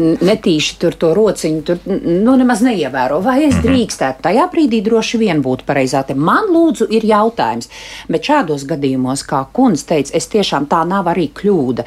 [0.49, 4.23] netīši tur to rociņu, tur, nu, nemaz neievēro, vai es drīkstētu.
[4.25, 6.01] Tajā brīdī droši vien būtu pareizā.
[6.07, 7.69] Te Man lūdzu ir jautājums,
[8.09, 11.85] bet šādos gadījumos, kā kundze teica, es tiešām tā nav arī kļūda.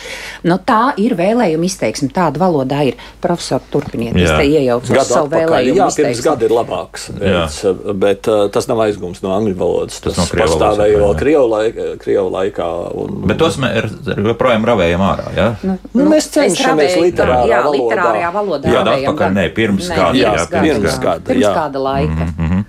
[0.48, 2.98] Nu, tā ir vēlējuma izteiksme, tāda valodā ir.
[3.22, 4.38] Profesor, turpiniet, es Jā.
[4.40, 6.26] te iejaucos Gadu savu vēlējumu jā, pirms izteiksmi.
[6.26, 7.58] gada ir labāks veids,
[8.02, 10.00] bet uh, tas nav aizgums no angļu valodas.
[10.02, 11.88] Tas, no tas krievu valodas pastāvēja vēl krievu laikā.
[12.02, 12.68] Krievu laikā
[13.02, 15.48] un, Bet tos mēs joprojām ravējam ārā, jā?
[15.66, 15.76] nu,
[16.08, 17.78] mēs es cenšamies literārā jā, valodā.
[17.78, 18.51] literārajā valodā.
[18.58, 21.54] Gadu ravējam atpakaļ, nē, pirms Nē, gada, jā, pirms pirms gada, pirms jā.
[21.54, 22.64] kāda laika.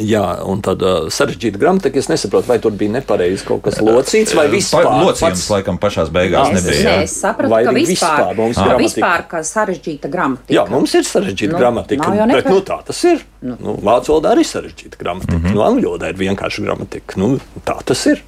[0.00, 1.98] Jā, un tad uh, sarežģīta gramatika.
[2.00, 4.86] Es nesaprotu, vai tur bija nepareizi kaut kas locīts vai vispār.
[4.88, 6.80] Pa- Locījums, pats- laikam, pašās beigās Jā, Es, nebija.
[6.88, 7.02] jā.
[7.02, 8.78] es sapratu, Vai ka vispār, vispār mums gramatika?
[8.86, 10.54] vispār ka sarežģīta gramatika.
[10.56, 12.14] Jā, mums ir sarežģīta Nu, gramatika.
[12.16, 13.20] jau Bet nu, tā tas ir.
[13.42, 13.56] Nu.
[13.60, 15.36] Nu, Vācu valodā arī sarežģīta gramatika.
[15.36, 15.54] Mm -hmm.
[15.54, 17.14] nu, angļu valodā ir vienkārša gramatika.
[17.20, 18.22] Nu, tā tas ir.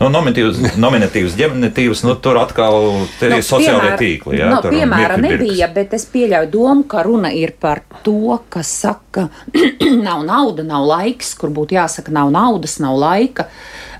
[0.00, 2.76] Nu, nominatīvs, nominatīvs, ģenitīvs, nu, tur atkal
[3.20, 4.38] ir Nu, sociālajie piemēra- tīkli.
[4.40, 8.68] Jā, nu, tur piemēra nebija, bet es pieļauju domu, ka runa ir par to, kas
[8.84, 9.28] saka,
[10.08, 13.48] nav nauda, nav laiks, kur būtu jāsaka, nav naudas, nav laika.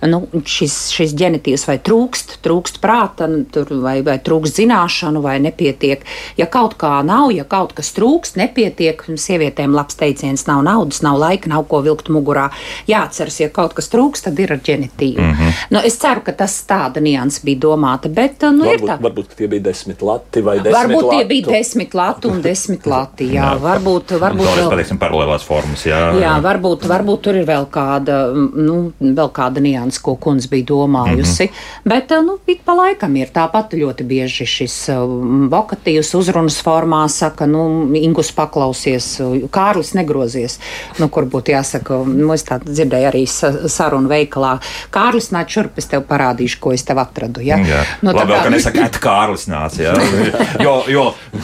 [0.06, 6.04] Nu, šis, šis ģenitīvs vai trūkst, trūkst prāta, tur vai, vai trūkst zināšanu, vai nepietiek.
[6.36, 11.16] Ja kaut kā nav, ja kaut kas trūkst, nepietiek, sievietēm labs teiciens, nav naudas, nav
[11.18, 12.50] laika, nav ko vilkt mugurā.
[12.90, 15.16] Jāatceras, ja kaut kas trūkst, tad ir ar ģenitīvu.
[15.24, 15.55] Mm -hmm.
[15.70, 18.96] Nu, es ceru, ka tas tāda nianses bija domāta, bet nu, ir Varbūt, tā.
[19.02, 21.28] varbūt tie bija desmit lati vai desmit Varbūt tie latu.
[21.28, 23.24] bija desmit lati un desmit lati.
[23.34, 24.70] Jā, jā varbūt, varbūt vēl.
[24.70, 25.86] pateiksim paralēlās formas.
[25.86, 30.64] Jā, Jā, varbūt, varbūt tur ir vēl kāda, nu, vēl kāda nianses, ko kundze bija
[30.72, 31.48] domājusi.
[31.48, 31.88] Mm -hmm.
[31.88, 37.46] Bet, nu, ik pa laikam ir tāpat ļoti bieži šis um, vokatīvs uzrunas formā saka,
[37.46, 40.58] nu, Ingus paklausies, Kārlis negrozies.
[40.98, 44.58] Nu, kur būtu jāsaka, nu, es tā dzirdēju arī sa- sarunu veikalā.
[44.90, 47.44] Kārlis nāc šurp, es tev parādīšu, ko es tev atradu.
[47.44, 47.60] Ja?
[47.62, 49.82] Jā, Nu, nu, tā labi, kā- ka nesaka, ka Kārlis nāca.
[49.84, 49.94] Jā.
[50.66, 51.02] Jo, jo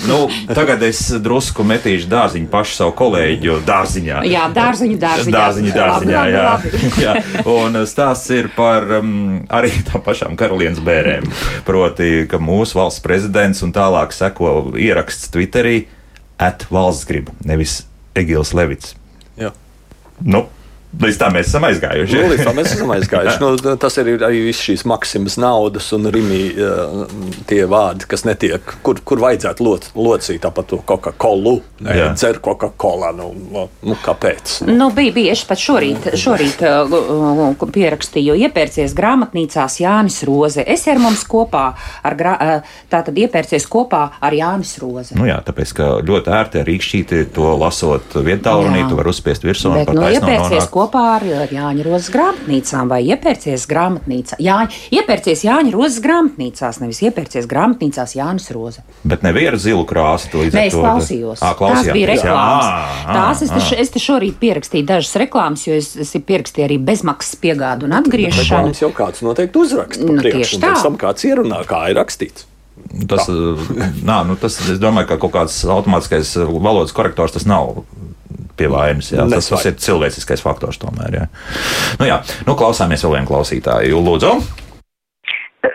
[0.09, 0.19] nu,
[0.57, 4.23] tagad es drusku metīšu dārziņu pašu savu kolēģi dārziņā.
[4.31, 5.35] Jā, dārziņu, dārziņā.
[5.37, 6.45] Dārziņu, dārziņā Labi, jā.
[6.49, 7.15] labi, jā.
[7.53, 9.13] Un stāsts ir par um,
[9.53, 11.29] arī tām pašām karalienes bērēm.
[11.69, 15.83] Proti, ka mūsu valsts prezidents un tālāk seko ieraksts Twitterī
[16.43, 17.83] at valsts gribu, nevis
[18.19, 18.95] Egils Levits.
[19.39, 19.53] Jā.
[20.25, 20.47] Nu,
[21.01, 22.19] līdz tam mēs esam aizgājuši.
[22.19, 23.39] Nu, līdz tam mēs esam aizgājuši.
[23.43, 26.41] Nu, tas ir arī viss šīs maksimas naudas un rīmi
[27.49, 31.57] tie vārdi, kas netiek, kur, kur vajadzētu lot, locīt tāpat to Coca-Cola.
[31.83, 32.13] Jā.
[32.15, 33.11] Dzer Coca-Cola.
[33.17, 34.61] Nu, nu, nu, kāpēc?
[34.69, 35.33] Nu, bija.
[35.33, 40.65] Es pat šorīt, šorīt uh, uh, pierakstīju, iepērcies grāmatnīcās Jānis Roze.
[40.67, 41.65] Es ar mums kopā,
[42.05, 45.17] ar grā, uh, tātad iepērcies kopā ar Jānis Roze.
[45.19, 48.91] Nu jā, tāpēc, ka ļoti ērti ar rīkšķīti to lasot vietālrunī, Jā.
[48.91, 50.73] tu vari uzspiest virsū un pat nu, nonākt.
[50.83, 54.39] Kopā ar, ar Jāņa Rozes grāmatnīcām vai iepērcies grāmatnīcā.
[54.43, 54.59] Jā,
[54.95, 58.83] iepērcies Jāņa Rozes grāmatnīcās, nevis iepērcies grāmatnīcās Jānis Roze.
[59.07, 60.31] Bet neviena zilu krāsa.
[60.33, 61.43] tu līdz Nē, es to- klausījos.
[61.43, 62.15] Ā, Tās bija jā.
[62.17, 62.67] reklāmas.
[63.07, 66.79] Ā, Tās es te, es te šorīt pierakstīju dažas reklāmas, jo es, es pierakstīju arī
[66.83, 68.43] bezmaksas piegādu un atgriešanu.
[68.43, 70.05] Reklāmas jau kāds noteikti uzraksta.
[70.09, 70.83] Nu, tieši un pēc tā.
[70.83, 72.49] tam kāds ierunā, kā ir rakstīts.
[73.09, 77.85] Tas, nā, nu, tas, es domāju, ka kaut kāds automātiskais valodas korektors tas nav.
[78.57, 79.25] Pie vainas, jā.
[79.31, 81.19] Tas, tas ir cilvēciskais faktors tomēr.
[81.21, 81.27] Jā.
[82.01, 82.21] Nu, jā.
[82.47, 84.03] Nu, klausāmies vēl vienu klausītāju.
[84.09, 84.33] Lūdzu,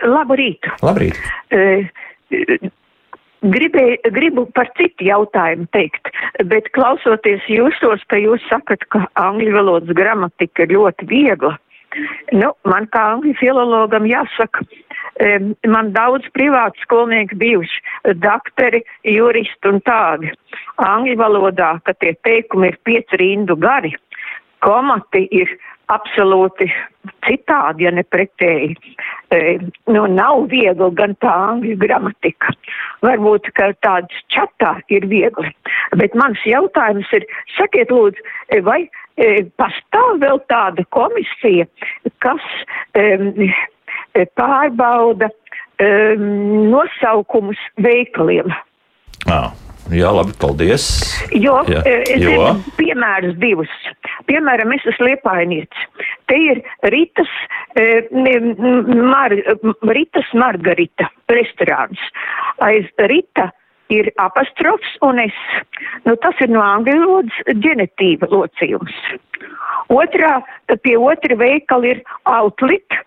[0.08, 0.70] Labu rītu.
[0.84, 1.16] labrīt!
[1.50, 1.88] Eh,
[3.38, 6.10] Gribēju, gribu par citu jautājumu teikt,
[6.50, 11.52] bet klausoties jūsos, ka jūs sakat, ka angļu valodas gramatika ir ļoti viegla.
[12.34, 14.66] Nu, man kā angļu filologam jāsaka,
[15.22, 17.78] em, man daudz privātu skolnieku bijuši,
[18.18, 20.34] dakteri, juristi un tādi.
[20.78, 23.94] Angļu valodā, ka tie teikumi ir pieci rindu gari,
[24.62, 25.50] komati ir
[25.88, 26.68] absolūti
[27.24, 28.76] citādi, ja ne pretēji.
[29.32, 29.40] E,
[29.88, 32.52] nu, nav viegli gan tā angļu gramatika.
[33.04, 35.52] Varbūt, ka tāds čatā ir viegli.
[35.96, 37.24] Bet mans jautājums ir,
[37.56, 38.82] sakiet lūdzu, e, vai
[39.16, 41.68] e, pastāv vēl tāda komisija,
[42.24, 42.44] kas
[42.98, 43.48] um,
[44.36, 46.28] pārbauda um,
[46.72, 48.52] nosaukumus veikaliem?
[49.28, 49.42] Jā,
[49.92, 50.86] jā labi, paldies!
[51.32, 52.48] Jo, Jā, eh, es jo?
[52.78, 53.72] piemērus divus.
[54.28, 56.08] Piemēram, es esmu liepainietis.
[56.28, 57.30] Te ir Ritas,
[57.80, 59.34] eh, mar,
[59.88, 62.02] Ritas Margarita restorāns.
[62.64, 63.50] Aiz Rita
[63.88, 65.36] ir apostrofs un es.
[66.04, 68.96] Nu, tas ir no angļu valodas ģenetīva locījums.
[69.92, 70.42] Otrā,
[70.84, 73.00] pie otra veikala ir outlet,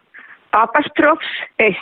[0.58, 1.30] apostrofs
[1.62, 1.78] es.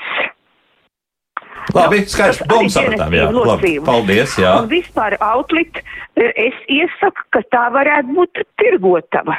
[1.75, 3.13] Labi, skaidrs, domu sapratām.
[3.13, 4.55] Jā, labi, paldies, jā.
[4.63, 5.81] Un vispār outlet
[6.17, 9.35] eh, es iesaku, ka tā varētu būt tirgotava.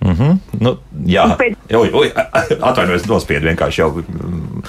[0.00, 0.38] Mhm.
[0.62, 2.12] Nu, jā, Un pēc- Oj, oj,
[2.62, 3.90] atvainojos, nospiedu vienkārši jau.
[3.98, 4.62] mm,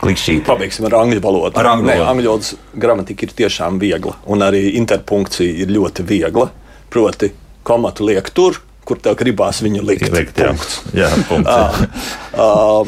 [0.00, 0.44] Klikšķīt.
[0.46, 1.58] Pabeigsim ar angļu valodu.
[1.60, 2.10] Ar angļu Nē, valodu.
[2.14, 6.46] angļu valodas gramatika ir tiešām viegla, un arī interpunkcija ir ļoti viegla.
[6.90, 7.28] Proti,
[7.68, 8.56] komatu liek tur,
[8.88, 10.08] kur tev gribās viņu likt.
[10.10, 10.48] Liekt, jā.
[10.54, 10.78] Punkts.
[10.96, 11.84] Jā, punkts.
[12.32, 12.86] Uh,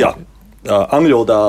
[0.00, 1.40] jā, uh, angļu valodā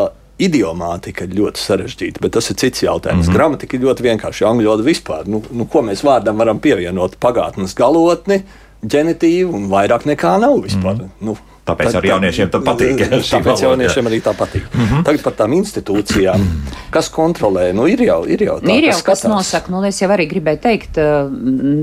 [0.47, 3.25] idiomātika ir ļoti sarežģīta, bet tas ir cits jautājums.
[3.25, 3.37] Mm -hmm.
[3.37, 4.49] Gramatika ir ļoti vienkārša.
[4.49, 8.41] Angļu valoda vispār, nu, nu, ko mēs vārdam varam pievienot pagātnes galotni,
[8.81, 10.95] ģenitīvu un vairāk nekā nav vispār.
[10.95, 11.25] Mm -hmm.
[11.25, 13.01] nu, Tāpēc arī jauniešiem tā patīk,
[13.35, 14.63] Tāpēc jauniešiem arī tā patīk.
[14.73, 15.03] Mm -hmm.
[15.05, 16.45] Tagad par tām institūcijām,
[16.89, 20.01] kas kontrolē, nu ir jau, ir jau tā, Ir jau kas kas nosaka, nu, es
[20.01, 21.29] jau arī gribēju teikt, eh,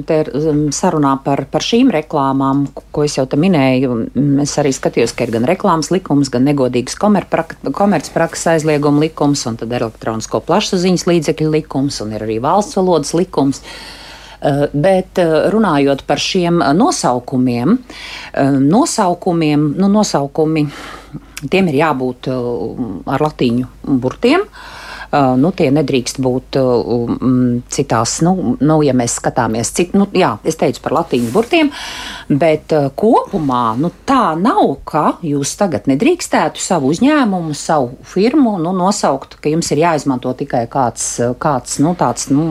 [0.06, 4.10] te mm, sarunā par, par šīm reklāmām, ko es jau te minēju.
[4.14, 9.46] mm, Es arī skatījos, ka ir gan reklāmas likums, gan negodīgas komerprak- komercprakses aizlieguma likums,
[9.46, 13.62] un tad elektronisko plašsaziņas līdzekļu likums, un ir arī valsts valodas likums.
[14.38, 15.18] Bet
[15.52, 17.78] runājot par šiem nosaukumiem,
[18.62, 20.62] nosaukumiem, nu, nosaukumi,
[21.50, 24.46] tiem ir jābūt ar latīņu burtiem.
[25.12, 30.58] Nu, tie nedrīkst būt um, citās, nu, nu, ja mēs skatāmies, cik, nu, jā, es
[30.60, 31.70] teicu par latīņu burtiem,
[32.28, 39.38] bet kopumā nu, tā nav, ka jūs tagad nedrīkstētu savu uzņēmumu, savu firmu nu, nosaukt,
[39.40, 41.08] ka jums ir jāizmanto tikai kāds,
[41.40, 42.50] kāds nu, tāds, nu,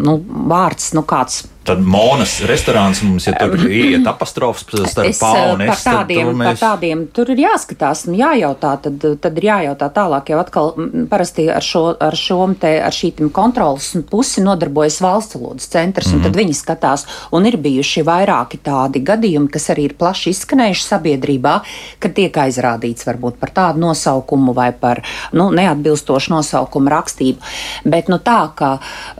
[0.00, 0.16] nu,
[0.48, 5.64] vārds, nu, kāds Tad Monas restorāns mums, ja tur iet apostrofs starp es, pā un
[5.66, 5.72] es.
[5.72, 6.52] Par tādiem, mēs...
[6.52, 10.72] par tādiem tur ir jāskatās un jājautā, tad, tad ir jājautā tālāk, jau atkal
[11.10, 16.16] parasti ar šo, ar šom te, ar šīm kontrolas pusi nodarbojas valsts valodas centrs, mm
[16.18, 16.40] un tad mhm.
[16.40, 17.04] viņi skatās,
[17.36, 21.54] un ir bijuši vairāki tādi gadījumi, kas arī ir plaši izskanējuši sabiedrībā,
[22.02, 25.02] kad tiek aizrādīts varbūt par tādu nosaukumu vai par,
[25.36, 27.52] nu, neatbilstošu nosaukumu rakstību.
[27.88, 28.72] Bet, nu, tā, ka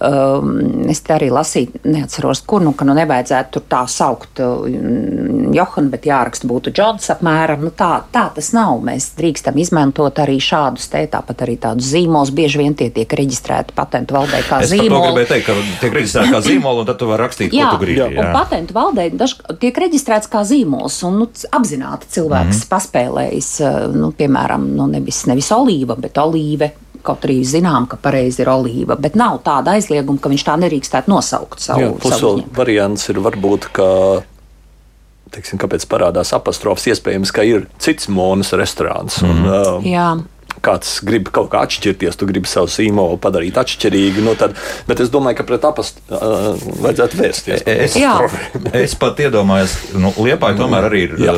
[0.02, 4.66] um, es te arī lasīju, neatceros, saprast, kur nu, nu nevajadzētu tur tā saukt uh,
[5.54, 7.62] Johanu, bet jāraksta būtu Džons apmēram.
[7.64, 8.80] Nu, tā, tā tas nav.
[8.84, 12.32] Mēs drīkstam izmantot arī šādus te, tāpat arī tādus zīmolus.
[12.32, 14.88] Bieži vien tie tiek reģistrēti patentu valdē kā es zīmoli.
[14.88, 17.76] Es gribēju teikt, ka tiek reģistrēti kā zīmoli, un tad tu vari rakstīt, jā, ko
[17.76, 18.18] tu gribi.
[18.18, 18.26] Jā.
[18.26, 22.68] Un patentu valdē daž, tiek reģistrēts kā zīmols, un nu, apzināti cilvēks mm -hmm.
[22.74, 26.72] paspēlējis, uh, nu, piemēram, nu, nevis, nevis olīva, bet olīve
[27.04, 31.12] Kaut arī zinām, ka pareizi ir olīva, bet nav tāda aizlieguma, ka viņš tā nedrīkstētu
[31.12, 31.84] nosaukt savu.
[31.84, 33.90] Jā, savu variants ir varbūt, ka
[35.34, 36.88] teiksim, kāpēc parādās apostrofs.
[36.88, 39.20] Iespējams, ka ir cits monas restorāns.
[39.26, 39.54] Un, mm.
[39.54, 40.10] uh, Jā
[40.64, 44.24] kāds grib kaut kā atšķirties, tu gribi savu zīmolu padarīt atšķirīgu.
[44.26, 44.56] Nu tad,
[44.88, 47.64] bet es domāju, ka pret abas uh, vajadzētu vērsties.
[47.68, 47.96] Es,
[48.84, 51.34] es pat iedomājos, ka nu, Liepāja tomēr arī ir Jā.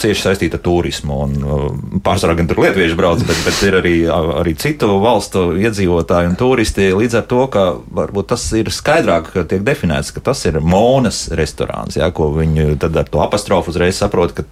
[0.00, 1.20] cieši saistīta ar turismu.
[1.26, 3.94] Un, pārsvarā gan tur lietuvieši brauc, bet, bet ir arī,
[4.42, 6.90] arī citu valstu iedzīvotāji un turisti.
[6.96, 7.66] Līdz ar to, ka
[8.00, 12.76] varbūt tas ir skaidrāk, ka tiek definēts, ka tas ir monas restorāns, jā, ko viņi
[12.82, 14.46] tad ar to apostrofu uzreiz saprot, ka,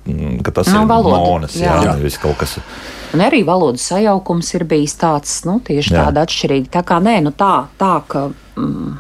[0.45, 1.23] ka tas no, ir valoda.
[1.25, 1.59] monas.
[1.59, 1.97] Jā, jā.
[2.01, 2.15] jā.
[2.23, 2.59] kaut kas.
[3.15, 6.07] Un arī valodas sajaukums ir bijis tāds, nu, tieši Jā.
[6.09, 6.71] tāda atšķirīga.
[6.75, 8.29] Tā kā nē, nu tā, tā ka.
[8.59, 8.95] Mm,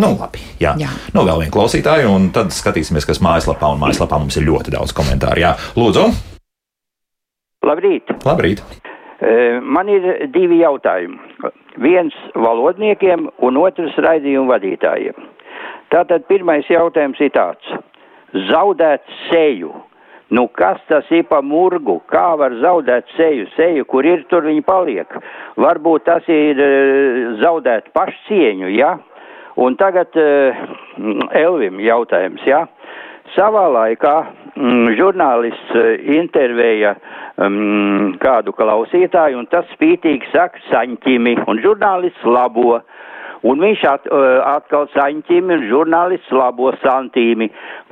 [0.00, 0.40] Nu, labi.
[0.62, 0.88] Jā, jā.
[1.12, 3.68] Nu, vēl viena klausītāja, un tad skatīsimies, kas mājaslapā.
[3.74, 5.42] Un mājaslapā mums ir ļoti daudz komentāru.
[5.42, 6.06] Jā, lūdzu.
[7.68, 8.08] Labrīt.
[8.24, 8.62] Labrīt.
[9.60, 11.18] Man ir divi jautājumi.
[11.84, 15.28] Viens valodniekiem un otrs raidījumu vadītājiem.
[15.92, 17.74] Tātad pirmais jautājums ir tāds.
[18.48, 19.74] Zaudēt seju
[20.30, 21.96] Nu, kas tas ir pa murgu?
[22.10, 23.48] Kā var zaudēt seju?
[23.56, 25.16] Seju, kur ir, tur viņi paliek.
[25.58, 28.94] Varbūt tas ir uh, zaudēt pašcieņu, ja?
[29.58, 30.60] Un tagad uh,
[31.34, 32.62] Elvim jautājums, ja?
[33.34, 34.14] Savā laikā
[34.54, 35.90] mm, žurnālists uh,
[36.20, 36.94] intervēja
[37.42, 42.78] um, kādu klausītāju, un tas spītīgi saka saņķimi, un žurnālists labo.
[43.48, 44.08] Un viņš at,
[44.50, 47.48] atkal saņķimi un žurnālists labo santīmi.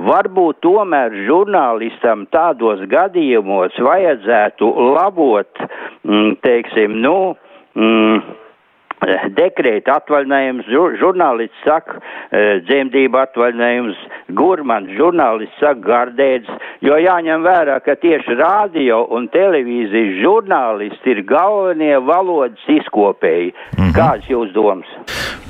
[0.08, 5.64] Varbūt tomēr žurnālistam tādos gadījumos vajadzētu labot,
[6.04, 7.16] mm, teiksim, nu,
[7.78, 8.20] mm,
[9.36, 10.68] dekrēta atvaļinājums,
[11.00, 13.96] žurnālists saka, e, dzemdība atvaļinājums,
[14.34, 16.48] gurmans, žurnālists saka, gardēds,
[16.82, 23.54] jo jāņem vērā, ka tieši radio un televīzijas žurnālisti ir galvenie valodas izkopēji.
[23.76, 23.94] Mm -hmm.
[23.94, 24.88] Kāds jūs domas?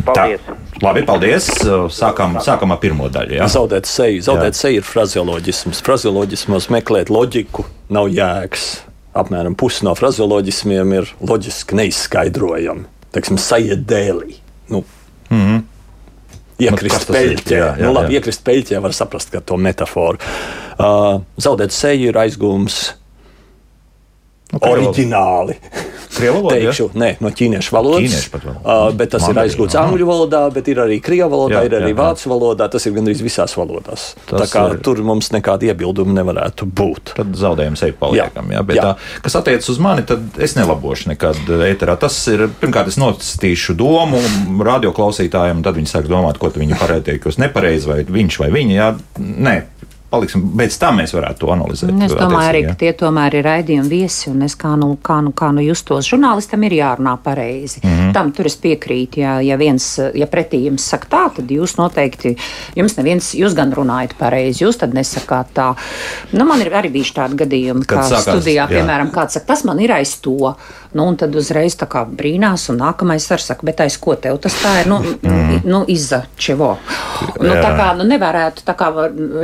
[0.05, 0.41] Paldies!
[0.41, 0.57] Tā.
[0.83, 1.49] Labi, paldies!
[1.89, 3.39] Sākam, sākam ar pirmo daļu.
[3.41, 3.49] Jā.
[3.49, 4.21] Zaudēt seju.
[4.23, 4.61] Zaudēt jā.
[4.63, 5.83] seju ir frazioloģisms.
[5.83, 8.85] Frazioloģismos meklēt loģiku nav jēgas.
[9.15, 14.39] Apmēram pusi no frazioloģismiem ir loģiski neizskaidrojami teiksim, sajiet dēlī.
[14.73, 14.85] Nu,
[15.31, 15.67] mm -hmm.
[16.59, 17.55] Iekrist nu, peļķē.
[17.55, 18.19] Jā, jā, nu, labi, jā.
[18.19, 20.19] iekrist peļķē var saprast, ka to metaforu.
[20.79, 22.98] Uh, zaudēt seju ir aizgūms
[24.53, 25.59] nu, oriģināli.
[26.19, 26.57] Krievu valodā?
[26.57, 26.99] Teikšu, ja?
[26.99, 28.05] nē, no ķīniešu valodas.
[28.07, 29.83] Ķīniešu pat, uh, bet tas Mandarī, ir aizgūts jā.
[29.85, 32.69] angļu valodā, bet ir arī krievu valodā, jā, ir arī jā, vācu valodā.
[32.73, 34.07] Tas ir gandrīz visās valodās.
[34.27, 34.81] Tas tā kā ir...
[34.87, 37.15] tur mums nekāda iebilduma nevarētu būt.
[37.21, 38.51] Tad zaudējums ir paliekam.
[38.55, 38.65] Jā.
[38.65, 38.87] Jā, jā.
[38.89, 41.99] Tā, kas attiecas uz mani, tad es nelabošu nekad ēterā.
[42.01, 44.23] Tas ir, pirmkārt, es notistīšu domu
[44.65, 48.79] radioklausītājiem, tad viņi sāk domāt, ko viņi pareizi, nepareizi, vai viņš vai viņa.
[48.79, 49.57] Jā, nē,
[50.11, 51.93] paliksim, pēc tam mēs varētu to analizēt.
[52.07, 55.35] Es domāju arī, ka tie tomēr ir raidījumi viesi, un es kā nu, kā nu,
[55.37, 56.09] kā nu justos.
[56.09, 57.81] Žurnālistam ir jārunā pareizi.
[57.83, 58.13] Mm -hmm.
[58.17, 59.21] Tam tur es piekrītu.
[59.21, 62.37] Ja, ja viens, ja pretī jums saka tā, tad jūs noteikti,
[62.77, 65.75] jums neviens, jūs gan runājat pareizi, jūs tad nesakāt tā.
[66.33, 68.69] Nu, man ir arī bijuši tādi gadījumi, Kad kā sākās, studijā, jā.
[68.69, 70.55] piemēram, kāds saka, tas man ir aiz to.
[70.93, 74.39] Nu, un tad uzreiz tā kā brīnās, un nākamais ar saka, bet aiz ko tev
[74.41, 74.89] tas tā ir?
[74.89, 75.61] Nu, mm.
[75.69, 76.71] nu izzačevo.
[77.43, 78.89] Nu, tā kā nu, nevarētu tā kā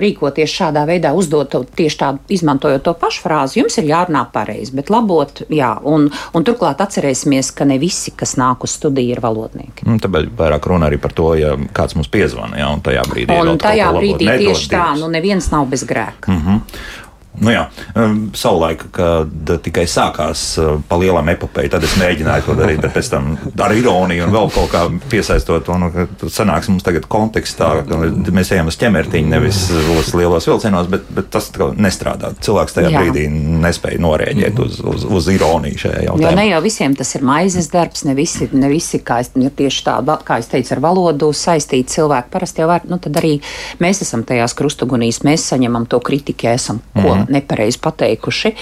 [0.01, 3.61] rīkoties šādā veidā, uzdot tieši tādu, izmantojot to pašu frāzi.
[3.61, 5.75] Jums ir jārunā pareizi, bet labot, jā.
[5.85, 9.85] Un, un turklāt atcerēsimies, ka ne visi, kas nāk uz studiju, ir valodnieki.
[9.85, 13.41] Mm, tāpēc vairāk runa arī par to, ja kāds mums piezvana, jā, un tajā brīdī.
[13.45, 16.33] Un tajā brīdī tieši tā, nu neviens nav bez grēka.
[16.33, 17.03] Mm -hmm.
[17.43, 17.65] Nu jā,
[17.99, 22.95] um, savulaik, kad tikai sākās uh, pa lielam epopēju, tad es mēģināju to darīt, bet
[22.95, 23.33] pēc tam
[23.65, 27.99] ar ironiju un vēl kaut kā piesaistot to, nu, ka sanāks mums tagad kontekstā, ka
[28.35, 29.65] mēs ejam uz ķemertiņu, nevis
[29.97, 32.31] uz lielos vilcienos, bet, bet tas nestrādā.
[32.45, 33.03] Cilvēks tajā jā.
[33.03, 33.27] brīdī
[33.65, 36.31] nespēja norēģēt uz, uz, uz ironiju šajā jautājumā.
[36.31, 39.51] Jo ne jau visiem tas ir maizes darbs, ne visi, ne visi kā es, ir
[39.59, 42.31] tieši tā, kā es teicu, ar valodu saistīti cilvēki.
[42.31, 43.35] Parasti jau var, nu tad arī
[43.83, 47.03] mēs esam tajās krustugunīs, mēs saņemam to kritiku, esam ko.
[47.03, 48.55] Mm -hmm nepareizi pateikuši.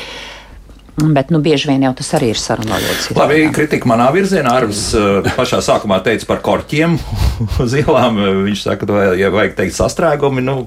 [0.92, 3.08] Bet nu, bieži vien jau tas arī ir sarunājots.
[3.16, 4.52] Labi, kritika manā virzienā.
[4.60, 6.98] Arvis eh, pašā sākumā teica par korķiem
[7.64, 8.20] uz ielām.
[8.46, 10.58] Viņš saka, ka, ja vajag teikt sastrēgumi, nu,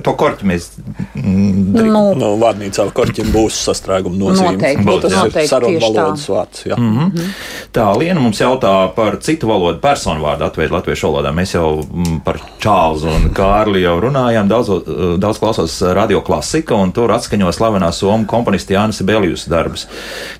[0.00, 0.68] to korķi mēs
[1.14, 1.92] darām.
[1.92, 4.54] Nu, nu, vārnīcā korķim būs sastrēguma nozīme.
[4.56, 6.64] Noteikti, būs, tas noteikti, ir sarunu valodas vārds.
[6.66, 6.78] Jā.
[6.78, 7.32] Mm -hmm.
[7.72, 11.32] Tā, Liena mums jautā par citu valodu personu vārdu atveid latviešu valodā.
[11.32, 11.84] Mēs jau
[12.24, 14.48] par Čālzu un Kārli jau runājām.
[14.48, 14.70] Daudz,
[15.18, 19.86] daudz klausos radio klasika, un tur atskaņo slavenā somu komponista Jānis Belijus darbus.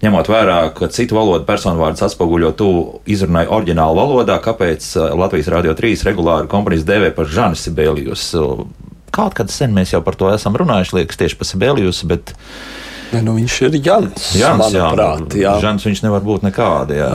[0.03, 5.49] Ņemot vērā, ka citu valodu personu vārdus atspoguļo tuvu izrunai oriģinālu valodā, kāpēc uh, Latvijas
[5.49, 8.35] Rādio 3 regulāri komponists dēvē par Žanu Sibēlijus.
[9.13, 12.33] Kaut kad sen mēs jau par to esam runājuši, liekas, tieši par Sibēlijus, bet
[13.13, 14.31] Ne, nu viņš ir Jans.
[14.41, 15.57] Jans manuprāt, jā, jā.
[15.61, 16.97] Žans viņš nevar būt nekāda.
[16.97, 17.11] Jā.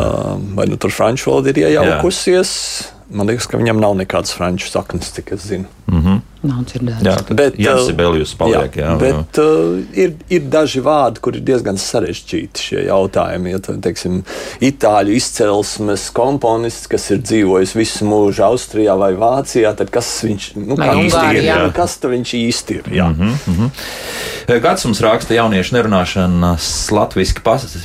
[0.58, 2.52] Vai nu tur franču valoda ir iejaukusies?
[2.84, 2.93] Jā.
[3.18, 5.66] Man liekas, ka viņam nav nekādas franču saknes, cik es zinu.
[5.88, 6.22] Mm -hmm.
[6.48, 7.04] Nav dzirdēts.
[7.06, 8.76] Jā, bet Jānis Belijus paliek.
[8.78, 13.54] Jā, jā, bet uh, ir, ir daži vārdi, kur ir diezgan sarežģīti šie jautājumi.
[13.56, 14.22] Ja, teiksim,
[14.64, 20.78] itāļu izcelsmes komponists, kas ir dzīvojis visu mūžu Austrijā vai Vācijā, tad kas viņš nu,
[20.78, 21.34] Ungārijā.
[21.36, 21.50] ir?
[21.50, 22.89] Jā, kas viņš īsti ir?
[23.02, 23.10] Jā.
[23.12, 24.62] Mm -hmm, mm -hmm.
[24.62, 27.41] Gads mums raksta jauniešu nerunāšanas latviešu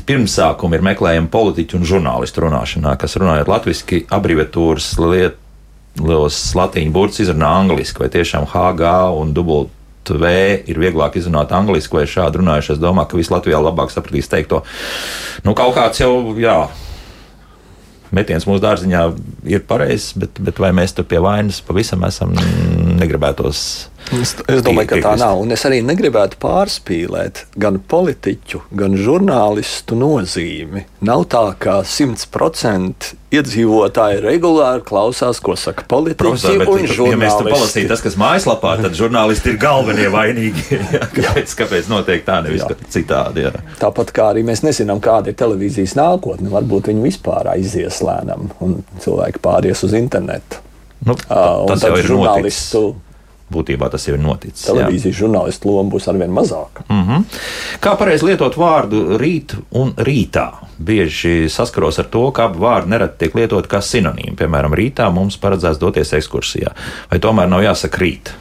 [0.06, 5.41] pirmsākumu ir meklējama politiķu un žurnālistu runāšanā, kas runājot latviešu abreviatūras lietu
[6.01, 9.78] lielos latīņu burtus izrunā angliski, vai tiešām HG un dubult.
[10.03, 10.28] V
[10.66, 12.72] ir vieglāk izrunāt angļuiski, vai šādi runājuši.
[12.74, 14.59] Es domāju, ka visi Latvijā labāk sapratīs teikto.
[15.47, 16.11] Nu, kaut kāds jau,
[16.43, 16.57] jā,
[18.11, 19.03] metiens mūsu dārziņā
[19.55, 22.34] ir pareizs, bet, bet vai mēs tur pie vainas pavisam esam
[22.99, 23.62] negribētos
[24.20, 25.40] Es, es domāju, ka tā nav.
[25.40, 30.84] Un es arī negribētu pārspīlēt gan politiķu, gan žurnālistu nozīmi.
[31.06, 37.12] Nav tā, ka 100% iedzīvotāji regulāri klausās, ko saka politiķi bet, un žurnālisti.
[37.14, 40.66] Ja mēs tam palasītu, tas, kas mājaslapā, tad žurnālisti ir galvenie vainīgi.
[40.96, 42.76] jā, kāpēc, kāpēc notiek tā, nevis jā.
[42.92, 43.46] citādi?
[43.46, 43.54] Jā.
[43.80, 46.52] Tāpat kā arī mēs nezinām, kāda ir televīzijas nākotne.
[46.52, 50.60] Varbūt viņi vispār aizies lēnām un cilvēki pāries uz internetu.
[51.02, 52.84] Nu, uh, tas jau ir žurnālistu.
[52.92, 53.08] Noticis
[53.53, 54.66] būtībā tas jau ir noticis.
[54.66, 56.84] Televīzijas žurnālistu loma būs arvien mazāka.
[56.88, 57.24] Mm -hmm.
[57.80, 60.50] Kā pareizi lietot vārdu rīt un rītā?
[60.78, 64.36] Bieži saskaros ar to, ka abi vārdi nereti tiek lietot kā sinonīmi.
[64.36, 66.72] Piemēram, rītā mums paredzēts doties ekskursijā,
[67.11, 68.32] vai tomēr nav jāsaka rīt.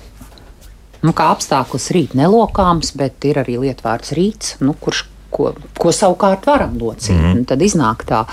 [1.02, 6.46] Nu, kā apstākļus rīt nelokāms, bet ir arī lietvārds rīts, nu, kurš ko, ko savukārt
[6.46, 7.16] varam locīt.
[7.16, 7.46] Mm -hmm.
[7.46, 8.26] Tad iznāk tā,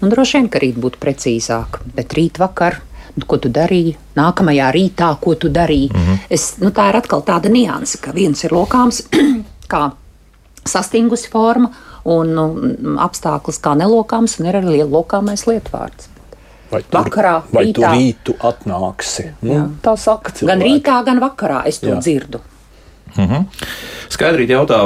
[0.00, 2.80] nu, droši vien, ka rīt būtu precīzāk, bet rīt vakar
[3.26, 5.90] ko tu darīji, nākamajā rītā, ko tu darīji.
[5.92, 6.18] Mm -hmm.
[6.30, 9.02] es, nu, tā ir atkal tāda nianse, ka viens ir lokāms,
[9.72, 9.90] kā
[10.66, 11.70] sastingusi forma,
[12.04, 12.44] un nu,
[12.98, 16.08] apstākļus kā nelokāms, un ir arī lokāmais lietvārds.
[16.70, 17.74] Vai tu, vakarā, vai rītā.
[17.74, 19.30] tu rītu atnāksi?
[19.46, 20.46] Nu, tā saka, cilvēki.
[20.46, 22.00] gan rītā, gan vakarā es to Jā.
[22.00, 22.40] dzirdu.
[23.24, 23.46] -hmm.
[24.12, 24.78] Skaidrīt jautā,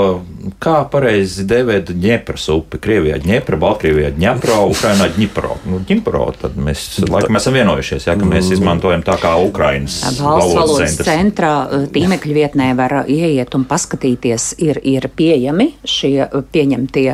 [0.63, 2.79] kā pareizi devēt Dņepras upi?
[2.81, 5.59] Krievijā Dņepra, Baltkrievijā Dņepro, Ukrainā Dņipro.
[5.69, 8.57] Nu, Dņipro, tad mēs laikam esam vienojušies, ja, ka mēs mm.
[8.57, 14.81] izmantojam tā kā Ukrainas valsts valodas centrā uh, tīmekļa vietnē var ieiet un paskatīties, ir,
[14.83, 17.09] ir pieejami šie uh, pieņemtie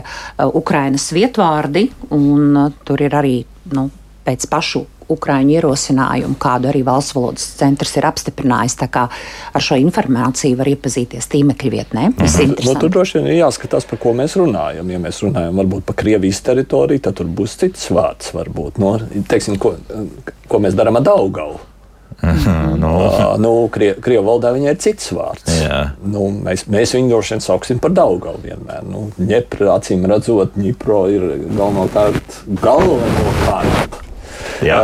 [0.55, 3.41] Ukrainas vietvārdi, un tur ir arī
[3.75, 3.91] nu,
[4.27, 8.74] pēc pašu Ukrāņu ierosinājumu, kādu arī valsts valodas centrs ir apstiprinājis.
[8.80, 12.09] Tā kā ar šo informāciju var iepazīties tīmekļa vietnē.
[12.18, 12.72] Tas ir interesanti.
[12.72, 14.90] Nu, tur droši vien ir jāskatās, par ko mēs runājam.
[14.90, 18.34] Ja mēs runājam varbūt par Krievijas teritoriju, tad tur būs cits vārds.
[18.34, 18.96] Varbūt, no,
[19.30, 19.76] teiksim, ko,
[20.50, 21.62] ko mēs darām ar Daugavu.
[22.22, 22.96] Aha, no.
[22.96, 25.52] uh, nu, Krie, Krievu valodā viņai ir cits vārds.
[25.61, 25.82] Jā.
[26.00, 28.86] Nu, mēs, mēs viņu droši vien sauksim par Daugavu vienmēr.
[28.88, 34.00] Nu, Ņepra, acīm redzot, Ņipro ir galvenokārt galvenokārt
[34.64, 34.76] Jā.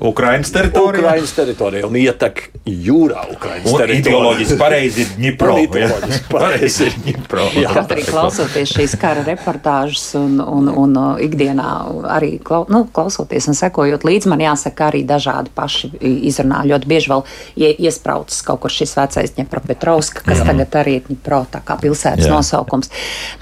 [0.00, 1.02] Ukraiņas teritorijā.
[1.04, 4.00] Ukraiņas teritorijā un ietek jūrā Ukraiņas Un teritorijā.
[4.00, 5.56] ideoloģiski pareizi ir Dņipro.
[5.66, 7.46] Ideoloģiski pareizi ir Dņipro.
[7.58, 7.72] Jā.
[7.76, 11.68] Kaut arī klausoties šīs kara reportāžas un, un, un uh, ikdienā
[12.16, 15.92] arī klau, nu, klausoties un sekojot līdzi, man jāsaka, arī dažādi paši
[16.30, 16.62] izrunā.
[16.72, 17.26] Ļoti bieži vēl
[17.60, 20.48] ie, iespraucas kaut kur šis vecais Ņepropetrovska, kas Jā.
[20.52, 22.32] tagad arī ir Ņepro, tā kā pilsētas Jā.
[22.38, 22.92] nosaukums.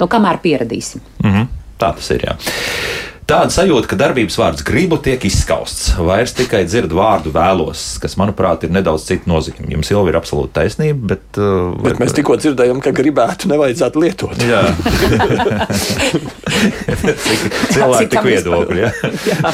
[0.00, 1.04] Nu, kamēr pieradīsim.
[1.24, 1.48] Mhm.
[1.80, 2.26] Tā tas ir.
[2.28, 2.34] Jā.
[3.30, 5.92] Tāda sajūta, ka darbības vārds gribu tiek izskausts.
[6.02, 9.68] Vairs tikai dzird vārdu vēlos, kas, manuprāt, ir nedaudz cita nozīme.
[9.70, 11.38] Jums jau ir absolūti taisnība, bet.
[11.38, 14.34] Uh, Bet mēs tikko dzirdējām, ka gribētu, nevajadzētu lietot.
[14.50, 14.64] Jā,
[17.70, 18.80] cilvēki tik viedokļi.
[18.82, 18.90] Ja?
[19.30, 19.52] Jā.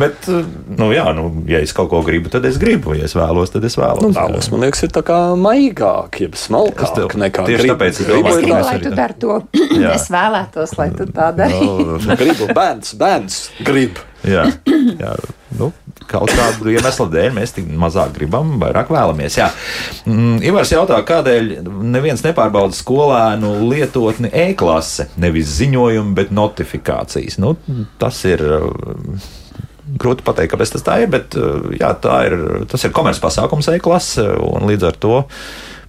[0.00, 0.44] Bet, uh,
[0.76, 2.92] nu, jā, nu, ja es kaut ko gribu, tad es gribu.
[2.98, 4.04] Ja es vēlos, tad es vēlos.
[4.04, 7.72] Nu, vēlos, man liekas, ir tā kā maigāk, jeb smalkāk tev- nekā tieši gribu.
[7.72, 9.40] tāpēc es Gribu lai tu dari to.
[9.80, 9.94] Jā.
[9.96, 11.56] es vēlētos, lai tu tā dari.
[11.64, 13.13] Nu, Gribu, bērns, bērns,
[13.64, 14.00] grib.
[14.24, 14.46] Jā,
[15.02, 15.14] jā.
[15.54, 15.68] Nu,
[16.08, 19.36] kaut kādu iemeslu dēļ mēs tik mazāk gribam, vairāk vēlamies.
[19.38, 19.50] Jā.
[20.08, 21.52] Mm, Ivars jautā, kādēļ
[21.94, 27.38] neviens nepārbauda skolēnu lietotni e-klase, nevis ziņojumu, bet notifikācijas.
[27.42, 27.54] Nu,
[28.02, 28.44] tas ir.
[28.44, 29.32] uh,
[29.84, 32.34] Grūti pateikt, kāpēc tas tā ir, bet uh, jā, tā ir,
[32.72, 35.18] tas ir komerces pasākums e-klase, un līdz ar to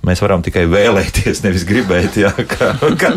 [0.05, 3.11] mēs varam tikai vēlēties, nevis gribēt, jā, ka, ka,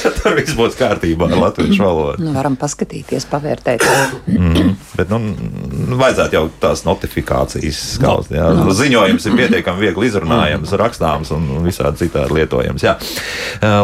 [0.00, 2.24] ka tur viss būs kārtībā ar latviešu valodu.
[2.24, 3.84] Nu, varam paskatīties, pavērtēt.
[4.30, 8.32] Mm, bet, nu, n- vajadzētu jau tās notifikācijas skaust.
[8.34, 8.48] Jā.
[8.56, 8.70] No.
[8.74, 12.84] Ziņojums ir pietiekami viegli izrunājams, rakstāms un visādi citādi lietojams.
[12.86, 12.96] Jā.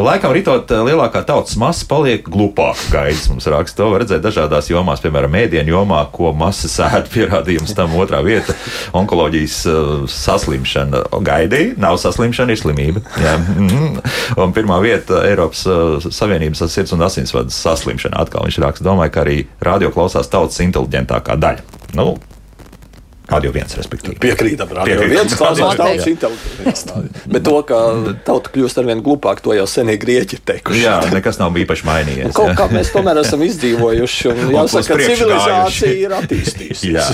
[0.03, 3.27] Laikam ritot lielākā tautas masa paliek glupāka gaidis.
[3.31, 7.95] Mums raksta, to var redzēt dažādās jomās, piemēram, mēdienu jomā, ko masa sēž pierādījums tam
[8.01, 8.55] otrā vieta-
[9.01, 11.05] onkoloģijas eh, saslimšana.
[11.27, 12.20] Gaidīja, nav saslimšana,
[12.55, 13.03] ir slimība.
[13.21, 14.01] Mhm.
[14.41, 18.21] Un pirmā vieta Eiropas eh, Savienības sirds un asinsvadu saslimšana.
[18.21, 21.81] Atkal viņš raksta, domāju, ka arī radio klausās tautas inteliģentākā daļa.
[21.99, 22.15] Nu,
[23.31, 24.19] radio viens, respektīvi.
[24.23, 25.15] Piekrītam, radio Piekrītam.
[25.15, 26.85] viens klausās tautas inteliģents.
[27.31, 27.79] Bet to, ka
[28.27, 30.83] tauta kļūst arvien glupāk, to jau senie grieķi ir teikuši.
[30.85, 32.35] Jā, nekas nav īpaši mainījies.
[32.37, 35.93] Kaut kā mēs tomēr esam izdzīvojuši, un Un jāsaka, ka civilizācija gājuši.
[36.05, 36.91] ir attīstījusies.
[36.97, 37.07] Jā,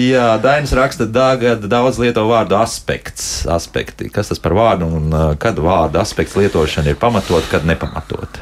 [0.00, 4.10] Jā Dainis raksta, ka daudz lieto vārdu aspekts, aspekti.
[4.12, 8.40] Kas tas par vārdu un uh, kad vārdu aspekts lietošana ir pamatot, kad nepamatot?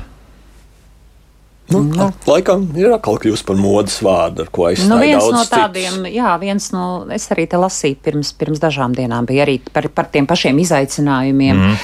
[1.69, 5.53] Nu, laikam ir atkal kļūst par modes vārdu, ar ko aizstāja Nu, viens no cits.
[5.53, 9.89] tādiem, jā, viens no, es arī te lasīju pirms, pirms dažām dienām, bija arī par,
[9.93, 11.57] par tiem pašiem izaicinājumiem.
[11.61, 11.77] Mm.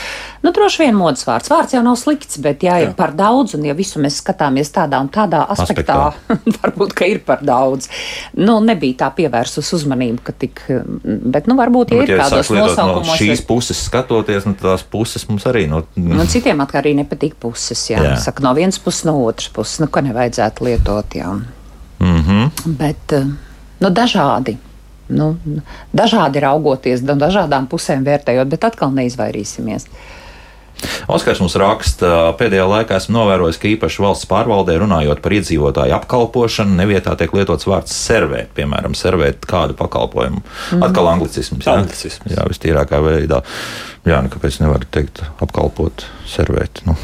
[0.45, 1.49] Nu, droši vien modes vārds.
[1.49, 2.89] Vārds jau nav slikts, bet ir Jā.
[2.97, 6.12] par daudz, un ja visu mēs skatāmies tādā un tādā aspektā,
[6.61, 7.89] varbūt, ka ir par daudz.
[8.37, 10.61] Nu, nebija tā pievērsus uzmanību, ka tik,
[11.32, 13.14] bet, nu, varbūt, ja Bet, ir ja kādos lietot no nosaukumos.
[13.20, 15.80] šīs vai- puses skatoties, nu, tās puses mums arī no.
[15.97, 17.80] Nu, citiem atkal arī nepatīk puses.
[17.89, 18.03] Jā.
[18.05, 18.11] Jā.
[18.12, 18.20] Jā.
[18.28, 21.14] Saka, no vienas puses, no otras puses, nu, ko nevajadzētu lietot.
[21.14, 21.33] Jā.
[22.01, 22.51] Mm -hmm.
[22.66, 23.27] Bet eh,
[23.81, 24.57] nu, dažādi.
[25.09, 25.37] Nu,
[25.93, 29.87] dažādi raugoties, no dažādām pusēm vērtējot, bet atkal neizvairīsimies.
[31.09, 32.09] Oskars mums raksta,
[32.39, 37.68] pēdējā laikā esmu novērojis, ka īpaši valsts pārvaldē runājot par iedzīvotāju apkalpošanu, nevietā tiek lietots
[37.68, 40.43] vārds servēt, piemēram, servēt kādu pakalpojumu.
[40.72, 40.87] Mm.
[40.89, 41.66] Atkal anglicisms.
[41.66, 42.35] Jā, Anglicisms.
[42.37, 43.43] jā vistīrākā veidā.
[44.09, 46.85] Jā, nu, kāpēc nevar teikt apkalpot, servēt?
[46.89, 46.97] Nu.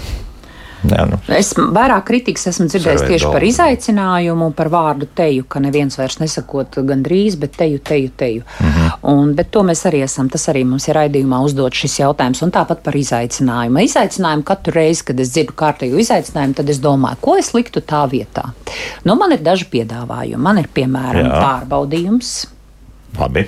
[0.89, 1.19] Jā, nu.
[1.37, 3.51] Es vairāk kritikas esmu dzirdējis tieši par galvu.
[3.53, 8.45] izaicinājumu, par vārdu teju, ka neviens vairs nesakot gandrīz, bet teju, teju, teju.
[8.61, 8.71] Mm.
[8.71, 8.93] -hmm.
[9.13, 12.53] un, bet to mēs arī esam, tas arī mums ir raidījumā uzdot šis jautājums, un
[12.55, 13.85] tāpat par izaicinājumu.
[13.85, 18.07] Izaicinājumu katru reizi, kad es dzirdu kārtējo izaicinājumu, tad es domāju, ko es liktu tā
[18.11, 18.51] vietā.
[19.05, 20.37] Nu, man ir daži piedāvājumi.
[20.37, 21.43] Man ir piemēram Jā.
[21.45, 22.47] pārbaudījums.
[23.19, 23.47] Labi.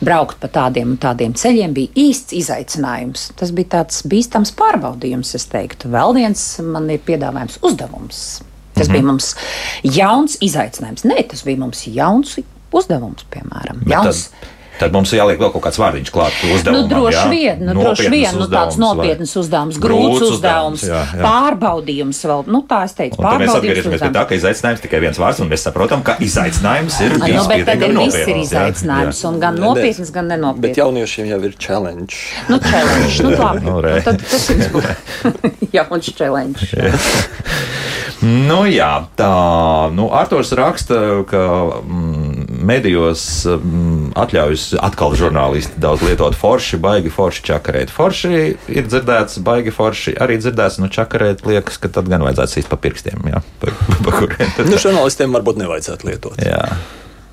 [0.00, 3.28] braukt pa tādiem un tādiem ceļiem bija īsts izaicinājums.
[3.38, 5.90] Tas bija tāds bīstams pārbaudījums, es teiktu.
[5.92, 8.42] Vēl viens man ir piedāvājums uzdevums.
[8.72, 8.92] Tas mm -hmm.
[8.92, 9.34] bija mums
[9.82, 11.04] jauns izaicinājums.
[11.04, 12.38] Nē, tas bija mums jauns
[12.72, 13.84] uzdevums, piemēram.
[13.84, 14.48] Bet Jauns, Tad,
[14.80, 16.88] tad mums ir jāliek vēl kaut kāds vārdiņš klāt Nu, uzdevumam.
[16.90, 17.24] droši jā?
[17.30, 21.22] vien, nu, droši vien nu, tāds nopietns uzdevums, Grūts uzdevums, jā, jā.
[21.22, 22.44] pārbaudījums vēl.
[22.50, 23.58] Nu, tā es teicu, Un tad mēs pārbaudījums.
[23.58, 27.24] atgriežamies pie tā, ka izaicinājums tikai viens vārds, un mēs saprotam, ka izaicinājums ir Nu,
[27.26, 28.42] bijis bet tad ir viss ir nopietns, jā.
[28.48, 30.78] izaicinājums, un gan nopietns, gan Bet nenopietns.
[30.82, 32.16] jauniešiem jau ir challenge.
[32.48, 33.22] Nu, challenge.
[33.22, 33.64] Nu, labi.
[33.66, 34.86] Nu, Nu, tad tas būs
[35.76, 36.66] jauns challenge.
[38.22, 39.28] Nu, jā, tā.
[39.90, 40.94] Nu, Arthurs raksta,
[41.26, 41.40] ka
[41.82, 47.92] mm, medijos mm, atļaujas atkal žurnālisti daudz lietot forši, baigi forši čakarēt.
[47.92, 48.32] Forši
[48.72, 52.80] ir dzirdēts, baigi forši arī dzirdēts, nu čakarēt liekas, ka tad gan vajadzētu sīst pa
[52.80, 53.74] pirkstiem, jā, pa,
[54.06, 54.56] pa kuriem.
[54.68, 56.42] Nu, žurnālistiem varbūt nevajadzētu lietot.
[56.42, 56.64] Jā.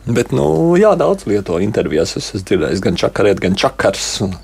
[0.09, 0.45] Bet, nu,
[0.79, 2.15] jā, daudz lieto intervijās.
[2.17, 4.07] Es esmu dzirdējis gan čakarēt, gan čakars.
[4.25, 4.37] Un...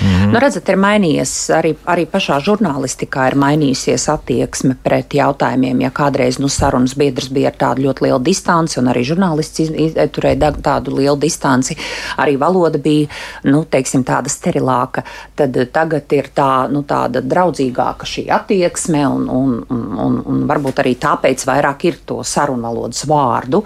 [0.00, 0.32] -hmm.
[0.32, 5.80] nu, redzat, ir mainījies arī, arī pašā žurnālistikā, ir mainījusies attieksme pret jautājumiem.
[5.80, 9.70] Ja kādreiz nu, sarunas biedrs bija ar tādu ļoti lielu distanci, un arī žurnālists iz,
[9.70, 11.76] iz, turēja tādu lielu distanci,
[12.16, 13.08] arī valoda bija
[13.44, 15.02] nu, teiksim, tāda sterilāka,
[15.36, 20.94] tad tagad ir tā, nu, tāda draudzīgāka šī attieksme, un, un, un, un, varbūt arī
[21.00, 23.64] tāpēc vairāk ir to sarunu valodas vārdu.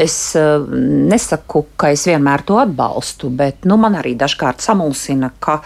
[0.00, 0.64] Es uh,
[1.12, 5.58] nesaku, ka es vienmēr to atbalstu, bet nu, man arī dažkārt samulsina, ka,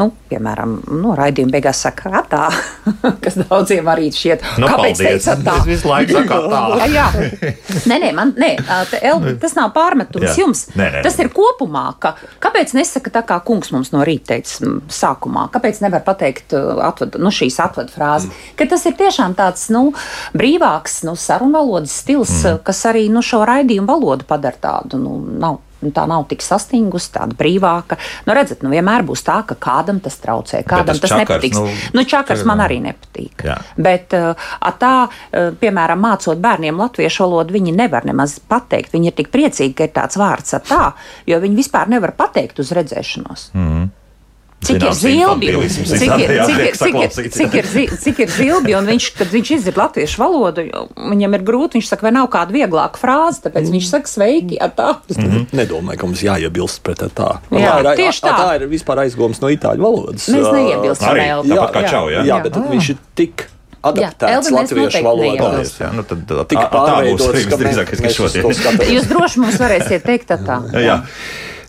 [0.00, 2.48] nu, piemēram, nu, raidījuma beigās saka, tā,
[3.24, 5.24] kas daudziem arī šķiet, Nu, kāpēc paldies.
[5.24, 5.56] teicat tā?
[5.60, 6.62] Es visu laiku saku tā.
[6.96, 7.06] Jā,
[7.90, 10.34] nē, nē, man, nē tā, El, tas nav pārmetums Jā.
[10.40, 10.64] jums.
[10.78, 14.72] Nē, nē, tas ir kopumā, ka kāpēc nesaka tā, kā kungs mums no rīta teica
[14.94, 15.48] sākumā?
[15.54, 18.30] Kāpēc nevar pateikt atvad, nu, šīs atvadu frāzi?
[18.30, 18.56] Mm.
[18.58, 19.90] Ka tas ir tiešām tāds nu,
[20.32, 22.62] brīvāks nu, sarunvalodas stils, mm.
[22.66, 25.00] kas arī nu, šo raidījumu valodu padara tādu.
[25.02, 27.98] Nu, nav, nu, Tā nav tik sastingusi, tāda brīvāka.
[28.24, 31.42] Nu, redzat, nu, vienmēr būs tā, ka kādam tas traucē, kādam tas tas, tas čakars,
[31.44, 31.58] nepatiks.
[31.92, 33.44] nu, Nu, čakars man arī nepatīk.
[33.44, 33.58] Jā.
[33.76, 38.94] Bet uh, a tā, uh, piemēram, mācot bērniem latviešu valodu, viņi nevar nemaz pateikt.
[38.94, 40.94] Viņi ir tik priecīgi, ka ir tāds vārds tā,
[41.28, 43.50] jo viņi vispār nevar pateikt uz redzēšanos.
[43.52, 43.90] Mm.
[44.64, 45.50] Cik ir zilbi,
[48.00, 51.90] cik ir, zilbi, un viņš, kad viņš izdzird latviešu valodu, jo viņam ir grūti, viņš
[51.90, 54.90] saka, vai nav kāda vieglāka frāze, tāpēc viņš saka sveiki, ar tā.
[55.14, 55.46] Mm.
[55.54, 57.30] Nedomāju, ka mums jāiebilst pret tā.
[57.52, 58.30] Jā, tā, ir, tieši tā.
[58.32, 58.36] tā.
[58.40, 60.28] tā ir vispār aizgājums no itāļu valodas.
[60.32, 61.90] Mēs neiebilstam, Arī tāpat kā Jā.
[61.92, 62.24] čau, jā?
[62.28, 62.68] Jā, bet Jā.
[62.72, 63.44] viņš ir tik
[63.84, 65.48] Jā, adaptēts mēs latviešu valodā.
[65.68, 67.42] Jā, nu tad Tik tā- tā būs pārveidots, arī
[67.84, 68.94] ka šodien.
[68.96, 70.56] Jūs droši mums varēsiet teikt tā tā.
[70.80, 71.02] Jā.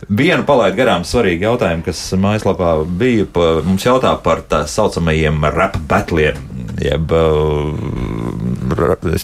[0.05, 3.25] Vienu palaidu garām svarīgu jautājumu, kas mājaslapā bija.
[3.25, 6.37] Pa, mums jautā par tā saucamajiem rap batliem,
[6.77, 7.73] jeb uh,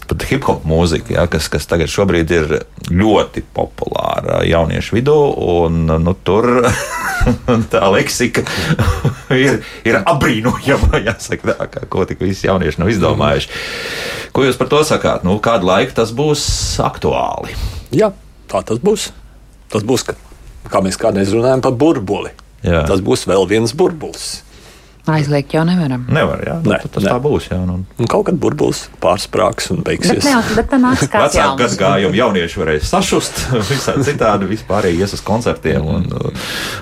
[0.09, 2.55] pat hip hop mūziku, ja, kas, kas tagad šobrīd ir
[2.89, 5.17] ļoti populāra jauniešu vidū.
[5.51, 6.49] Un, nu, tur
[7.73, 8.41] tā leksika
[9.43, 11.01] ir, ir apbrīnojama.
[11.11, 13.53] Jāsaka, tā, kā, ko tik visi jaunieši nav izdomājuši.
[14.33, 15.27] Ko jūs par to sakāt?
[15.27, 16.43] Nu, kādu laiku tas būs
[16.81, 17.53] aktuāli?
[17.93, 18.13] Jā,
[18.49, 19.11] tā tas būs.
[19.71, 20.17] Tas būs, ka,
[20.69, 22.33] kā mēs kādreiz runājam par burbuli.
[22.61, 22.83] Jā.
[22.89, 24.41] Tas būs vēl viens burbulis.
[25.09, 26.03] Aizliegt jau nevaram.
[26.13, 26.55] Nevar, jā.
[26.61, 27.09] Nē, tas nē.
[27.09, 27.47] tā būs.
[27.49, 27.79] Jā, nu.
[27.97, 30.27] Un kaut kad burbulis pārsprāgs un Bet, beigsies.
[30.27, 31.57] ne, bet tā nāks kāds jauns.
[31.57, 33.39] gadagājumu jaunieši varēs sašust,
[33.71, 36.05] visādi citādi vispār ies uz koncertiem un,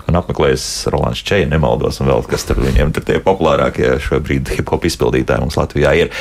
[0.09, 4.67] un apmeklēs Rolands Čeja, nemaldos, un vēl kas tur viņiem tur tie populārākie šobrīd hip
[4.73, 6.11] hop izpildītāji mums Latvijā ir.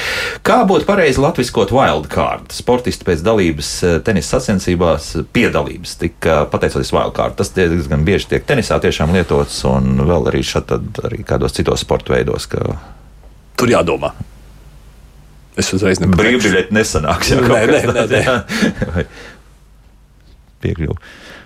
[0.46, 2.54] Kā būtu pareizi latviskot wildcard?
[2.54, 7.34] Sportisti pēc dalības eh, tenisa sacensībās piedalības tika pateicoties wildcard.
[7.42, 10.70] Tas diezgan bieži tiek tenisā tiešām lietots un vēl arī šeit
[11.02, 12.76] arī kādos citos sporta veidos, ka
[13.58, 14.12] Tur jādomā.
[15.58, 16.20] Es uzreiz nepateikšu.
[16.22, 17.32] brīvbiļeti nesanāks.
[17.34, 18.36] jā, Nē, nē, nē, jā.
[18.94, 19.06] Vai
[20.62, 20.94] Piekļuvu.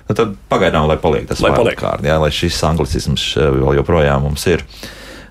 [0.09, 1.77] Nu, tad pagaidām, lai paliek tas Lai paliek.
[1.79, 4.65] wildcard, jā, lai šis anglicisms eh, vēl joprojām mums ir.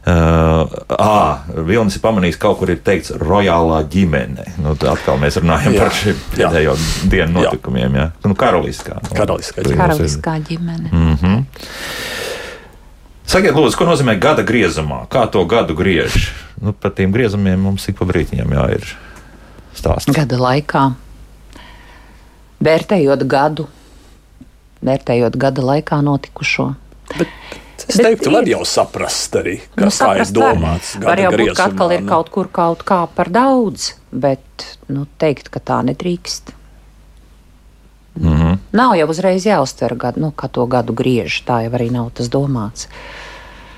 [0.01, 0.65] Uh,
[0.97, 4.47] ah, Vilnis ir pamanījis, ka kaut kur ir teikts rojālā ģimene.
[4.63, 6.47] Nu, tad atkal mēs runājam Jā, par šiem jā.
[6.49, 6.73] pēdējo
[7.11, 7.51] dienu Jā.
[7.51, 7.97] notikumiem.
[7.99, 8.05] Jā.
[8.25, 8.97] Nu, karaliskā.
[9.03, 10.89] Nu, Karaliskā Karaliskā ģimene.
[10.89, 11.43] Mm -hmm.
[13.31, 15.05] Sakiet, lūdzu, ko nozīmē gada griezumā?
[15.11, 16.31] Kā to gadu griež?
[16.61, 18.87] Nu, par tiem griezumiem mums ik pa brītiņam jā, ir
[19.77, 20.11] stāsts.
[20.11, 20.81] Gada laikā,
[22.67, 23.67] vērtējot gadu,
[24.85, 26.67] vērtējot gada laikā notikušo.
[27.81, 30.53] Es Bet teiktu, ir- var jau saprast arī, ka, Nu, ir saprast var.
[30.55, 30.91] domāts.
[31.01, 32.07] Var gada jau būt, ka griezumā, atkal ir nu.
[32.11, 36.53] kaut kur kaut kā par daudz, bet nu, teikt, ka tā nedrīkst.
[38.19, 38.57] Mm -hmm.
[38.71, 41.43] Nav jau uzreiz jāuztver, gadu, nu, kā to gadu griež.
[41.45, 42.87] Tā jau arī nav tas domāts.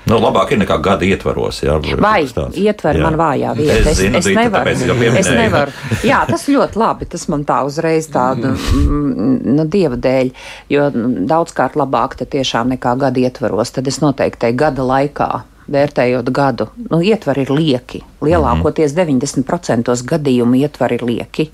[0.04, 1.62] Nu, labāk ir nekā gada ietvaros.
[1.64, 2.26] Jā, Vai
[2.60, 3.06] ietver Jā.
[3.06, 3.90] man vājā vieta?
[3.90, 4.70] Es, zinu, es, Dita, nevaru.
[5.16, 5.72] Es nevaru.
[6.04, 7.08] Jā, tas ļoti labi.
[7.08, 10.30] Tas man tā uzreiz tāda mm, nu, dieva dēļ,
[10.74, 13.72] jo mm, daudzkārt labāk tiešām nekā gada ietvaros.
[13.72, 15.30] Tad es noteikti gada laikā.
[15.72, 18.02] Vērtējot gadu, nu, ietvari ir lieki.
[18.20, 21.46] Lielākoties 90% gadījumu ietvari ir lieki.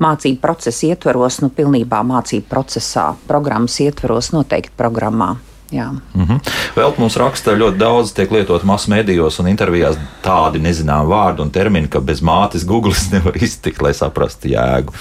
[0.00, 5.36] Mācību procesa ietvaros, nu, pilnībā mācību procesā, programmas ietvaros, noteikti programmā.
[5.72, 5.90] Jā.
[6.14, 6.40] Mm -hmm.
[6.76, 11.50] Vēl mums raksta ļoti daudz, tiek lietot masu medijos un intervijās tādi nezināmi vārdi un
[11.50, 14.92] termini, ka bez mātes Google nevar iztikt, lai saprastu jēgu.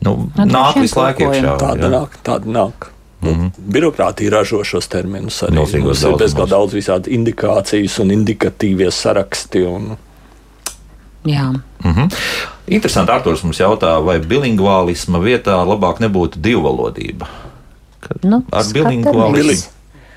[0.00, 1.56] Nu, Nu, nāk visu laiku iekšā.
[1.58, 1.90] Tāda jā.
[1.90, 2.90] nāk, tāda nāk.
[3.20, 3.50] Mm -hmm.
[3.58, 5.54] Birokrātija ražo šos terminus arī.
[5.54, 9.62] Mums ir bezgalīgi daudz visādi indikācijas un indikatīvie saraksti.
[9.62, 9.96] Un...
[11.26, 11.52] Jā.
[11.84, 12.08] Mm -hmm.
[12.66, 17.26] Interesanti, Arthurs mums jautā, vai bilingvālisma vietā labāk nebūtu divvalodība?
[18.00, 19.62] Kad Nu, ar bilingvālismu Biling,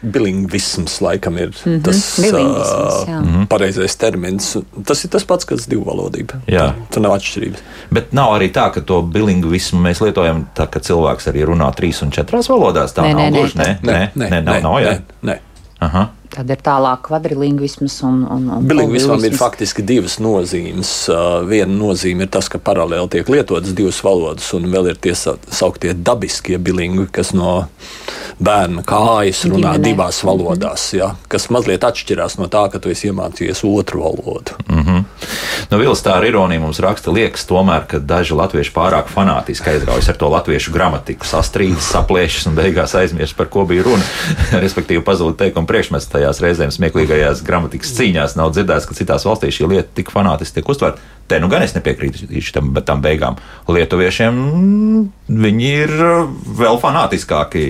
[0.02, 1.82] bilingvisms laikam ir mm -hmm.
[1.84, 4.58] tas ā, pareizais termins.
[4.86, 6.34] Tas ir tas pats, kas divvalodība.
[6.48, 6.74] Jā.
[6.92, 7.60] Tur nav atšķirības.
[7.92, 12.04] Bet nav arī tā, ka to bilingvismu mēs lietojam tā, ka cilvēks arī runā trīs
[12.04, 12.94] un četrās valodās.
[12.94, 13.58] Tā Nē, nav nē, nē, gluži.
[13.58, 15.00] Nē, nē, nē, nē, nav, nav, jā.
[15.24, 15.40] nē,
[15.82, 16.06] nē.
[16.40, 20.92] Tad ir tālāk kvadrilingvisms un, un, un Bilingvismam ir faktiski divas nozīmes.
[21.12, 25.12] Uh, viena nozīme ir tas, ka paralēli tiek lietotas divas valodas, un vēl ir tie
[25.20, 27.66] sa- sauktie dabiskie bilingvi, kas no
[28.40, 29.84] bērna kājas runā Ģimenē.
[29.84, 34.56] divās valodās, ja, kas mazliet atšķirās no tā, ka tu esi iemācījies otru valodu.
[35.70, 40.08] Nu, Vils tā ar ironiju mums raksta, liekas, tomēr, ka daži latvieši pārāk fanātiski aizraujas
[40.10, 44.08] ar to latviešu gramatiku, sastrīdas, sapliešas un beigās aizmirst, par ko bija runa.
[44.64, 48.36] Respektīvi, pazūd teikuma priekšmets tajās reizēm smieklīgajās gramatikas cīņās.
[48.38, 51.02] Nav dzirdēts, ka citās valstīs šī lieta tik fanātiski tiek uztverta.
[51.30, 53.38] Te nu gan es nepiekrītu tam, tam beigām.
[53.70, 57.66] Lietuviešiem mm, viņi ir uh, vēl fanātiskāki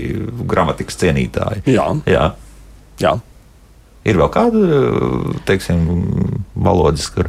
[0.50, 1.66] gramatikas cienītāji.
[1.72, 1.90] Jā.
[2.10, 2.32] Jā.
[3.00, 3.16] Jā.
[4.08, 4.80] Ir vēl kāda,
[5.48, 5.82] teiksim,
[6.56, 7.28] valodas, kur,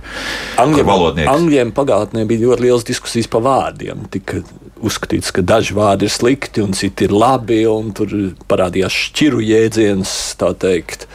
[0.60, 1.30] Angļiem, kur valodnieks.
[1.32, 4.04] Angļiem pagātnē bija ļoti liels diskusijas par vārdiem.
[4.14, 4.44] Tika
[4.86, 8.14] uzskatīts, ka daži vārdi ir slikti un citi ir labi, un tur
[8.50, 11.08] parādījās šķiru jēdziens, tā teikt.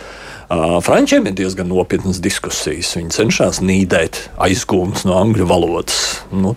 [0.85, 2.91] Frančiem ir diezgan nopietnas diskusijas.
[2.99, 6.01] Viņi cenšas nīdēt aizgūmus no angļu valodas.
[6.35, 6.53] Nu,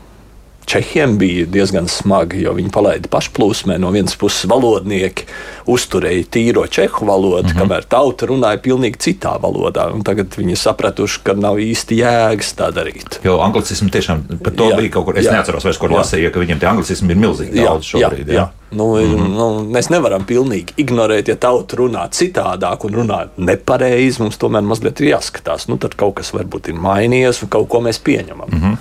[0.68, 3.78] Čehiem bija diezgan smagi, jo viņi palaida pašplūsmē.
[3.80, 5.24] No vienas puses, valodnieki
[5.72, 7.62] uzturēja tīro čehu valodu, mm -hmm.
[7.62, 9.88] kamēr tauta runāja pilnīgi citā valodā.
[9.94, 13.18] Un tagad viņi sapratuši, ka nav īsti jēgas tā darīt.
[13.24, 15.18] Jo anglicisms tiešām par to Jā, bija kaut kur.
[15.18, 15.32] Es jā.
[15.32, 16.02] neatceros, vairs, kur Jā.
[16.02, 18.28] lasīju, ka viņiem tie anglicismi ir milzīgi daudz šobrīd.
[18.28, 18.48] jā, jā.
[18.70, 19.28] Nu, mm -hmm.
[19.28, 24.22] nu, mēs nevaram pilnīgi ignorēt, ja tauta runā citādāk un runā nepareizi.
[24.22, 27.80] Mums tomēr mazliet ir jāskatās, nu, tad kaut kas varbūt ir mainījies un kaut ko
[27.80, 28.48] mēs pieņemam.
[28.52, 28.76] Mm -hmm.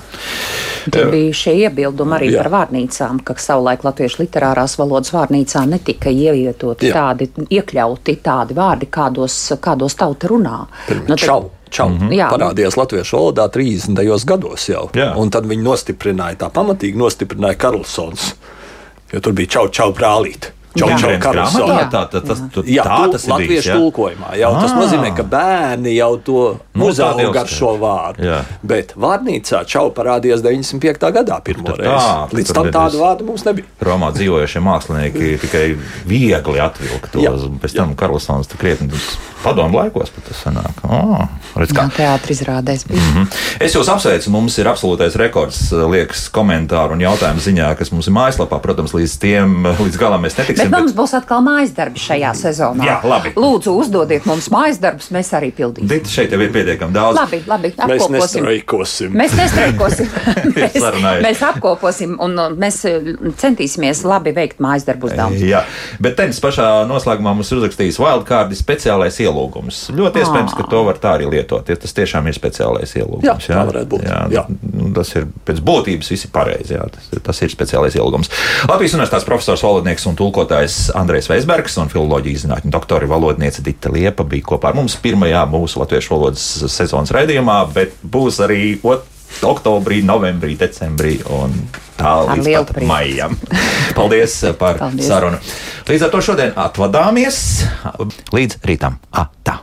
[0.91, 2.43] Tie bija šie iebildumi arī Jā.
[2.43, 7.01] par vārnīcām, ka savulaik latviešu literārās valodas vārnīcā netika ievietoti Jā.
[7.01, 7.29] tādi,
[7.59, 10.57] iekļauti tādi vārdi, kādos, kādos tauta runā.
[11.07, 11.89] Nu, čau, čau.
[11.89, 12.13] Mm -hmm.
[12.17, 12.29] Jā.
[12.31, 14.25] Parādījās latviešu valodā 30.
[14.25, 14.89] gados jau.
[14.93, 15.13] Jā.
[15.15, 18.33] Un tad viņi nostiprināja, tā pamatīgi nostiprināja Karlsons.
[19.13, 20.56] Jo tur bija čau, čau, brālīt.
[20.77, 20.97] Čau, Jā.
[21.01, 23.33] čau, Grāmatā tā, tā, tas, tu, Jā, tā tas ir bijis.
[23.33, 23.75] latviešu jā?
[23.79, 24.29] tulkojumā.
[24.37, 24.77] Jau, tas Ah.
[24.81, 28.23] nozīmē, ka bērni jau to Nu, uzauga ar šo vārdu.
[28.23, 28.41] Jā.
[28.63, 31.11] Bet vārnīcā čau parādījās 95.
[31.11, 32.29] gadā pirmo tā, reizi.
[32.29, 33.65] tur Līdz tam tādu vārdu mums nebija.
[33.81, 37.19] Romā dzīvojušie mākslinieki tikai viegli atvilka to.
[37.19, 37.31] Jā.
[37.61, 38.89] Pēc tam Karlsons krietni
[39.47, 40.81] padomu laikos pat tas sanāk.
[40.87, 41.23] Oh,
[41.57, 41.87] redz, kā.
[41.87, 43.01] Jā, teātris izrādēs bija.
[43.01, 43.27] Mhm.
[43.63, 44.29] Es jūs apsveicu.
[44.35, 48.59] Mums ir absolūtais rekords, liekas, komentāru un jautājumu ziņā, kas mums ir mājaslapā.
[48.63, 50.71] Protams, līdz tiem līdz galam mēs Bet netiksim.
[50.75, 52.85] mums būs atkal mājas darbi šajā sezonā.
[52.87, 53.31] Jā, labi.
[53.39, 55.87] Lūdzu, uzdodiet mums mājas darbus, mēs arī pildīsim.
[55.89, 57.17] Bet šeit jau ir pietiekami daudz.
[57.17, 58.43] Labi, labi, Mēs apkoposim.
[58.43, 59.13] nestraikosim.
[59.17, 60.09] Mēs nestraikosim.
[60.57, 60.77] mēs,
[61.23, 62.81] mēs apkoposim un mēs
[63.41, 65.41] centīsimies labi veikt mājas darbu uzdevumus.
[65.47, 65.63] Jā,
[66.03, 69.79] bet tenis pašā noslēgumā mums ir uzrakstījis wildcard speciālais ielūgums.
[69.93, 73.47] Ļoti iespējams, ka to var tā arī lietot, ja tas tiešām ir speciālais ielūgums.
[73.47, 74.05] Jā, tā varētu būt.
[74.07, 74.43] Jā, Jā.
[74.73, 76.73] nu, Tas ir pēc būtības visi pareizi.
[76.73, 78.31] Jā, tas, tas ir speciālais ielūgums.
[78.69, 84.25] Latvijas universitātes profesors, valodnieks un tulkotājs Andrēs Veisbergs un filoloģijas zinātņu doktori valodniece Dita Liepa
[84.27, 89.05] bija kopā ar mums pirmajā mūsu latviešu valodas sezonas raidījumā, bet būs arī ot-
[89.47, 91.53] oktobrī, novembrī, decembrī un
[91.97, 93.37] tā Ar līdz pat maijam.
[93.97, 95.07] Paldies par Paldies.
[95.09, 95.39] sarunu.
[95.87, 97.39] Līdz ar to šodien atvadāmies
[98.33, 98.99] līdz rītam.
[99.11, 99.59] Ah, tā.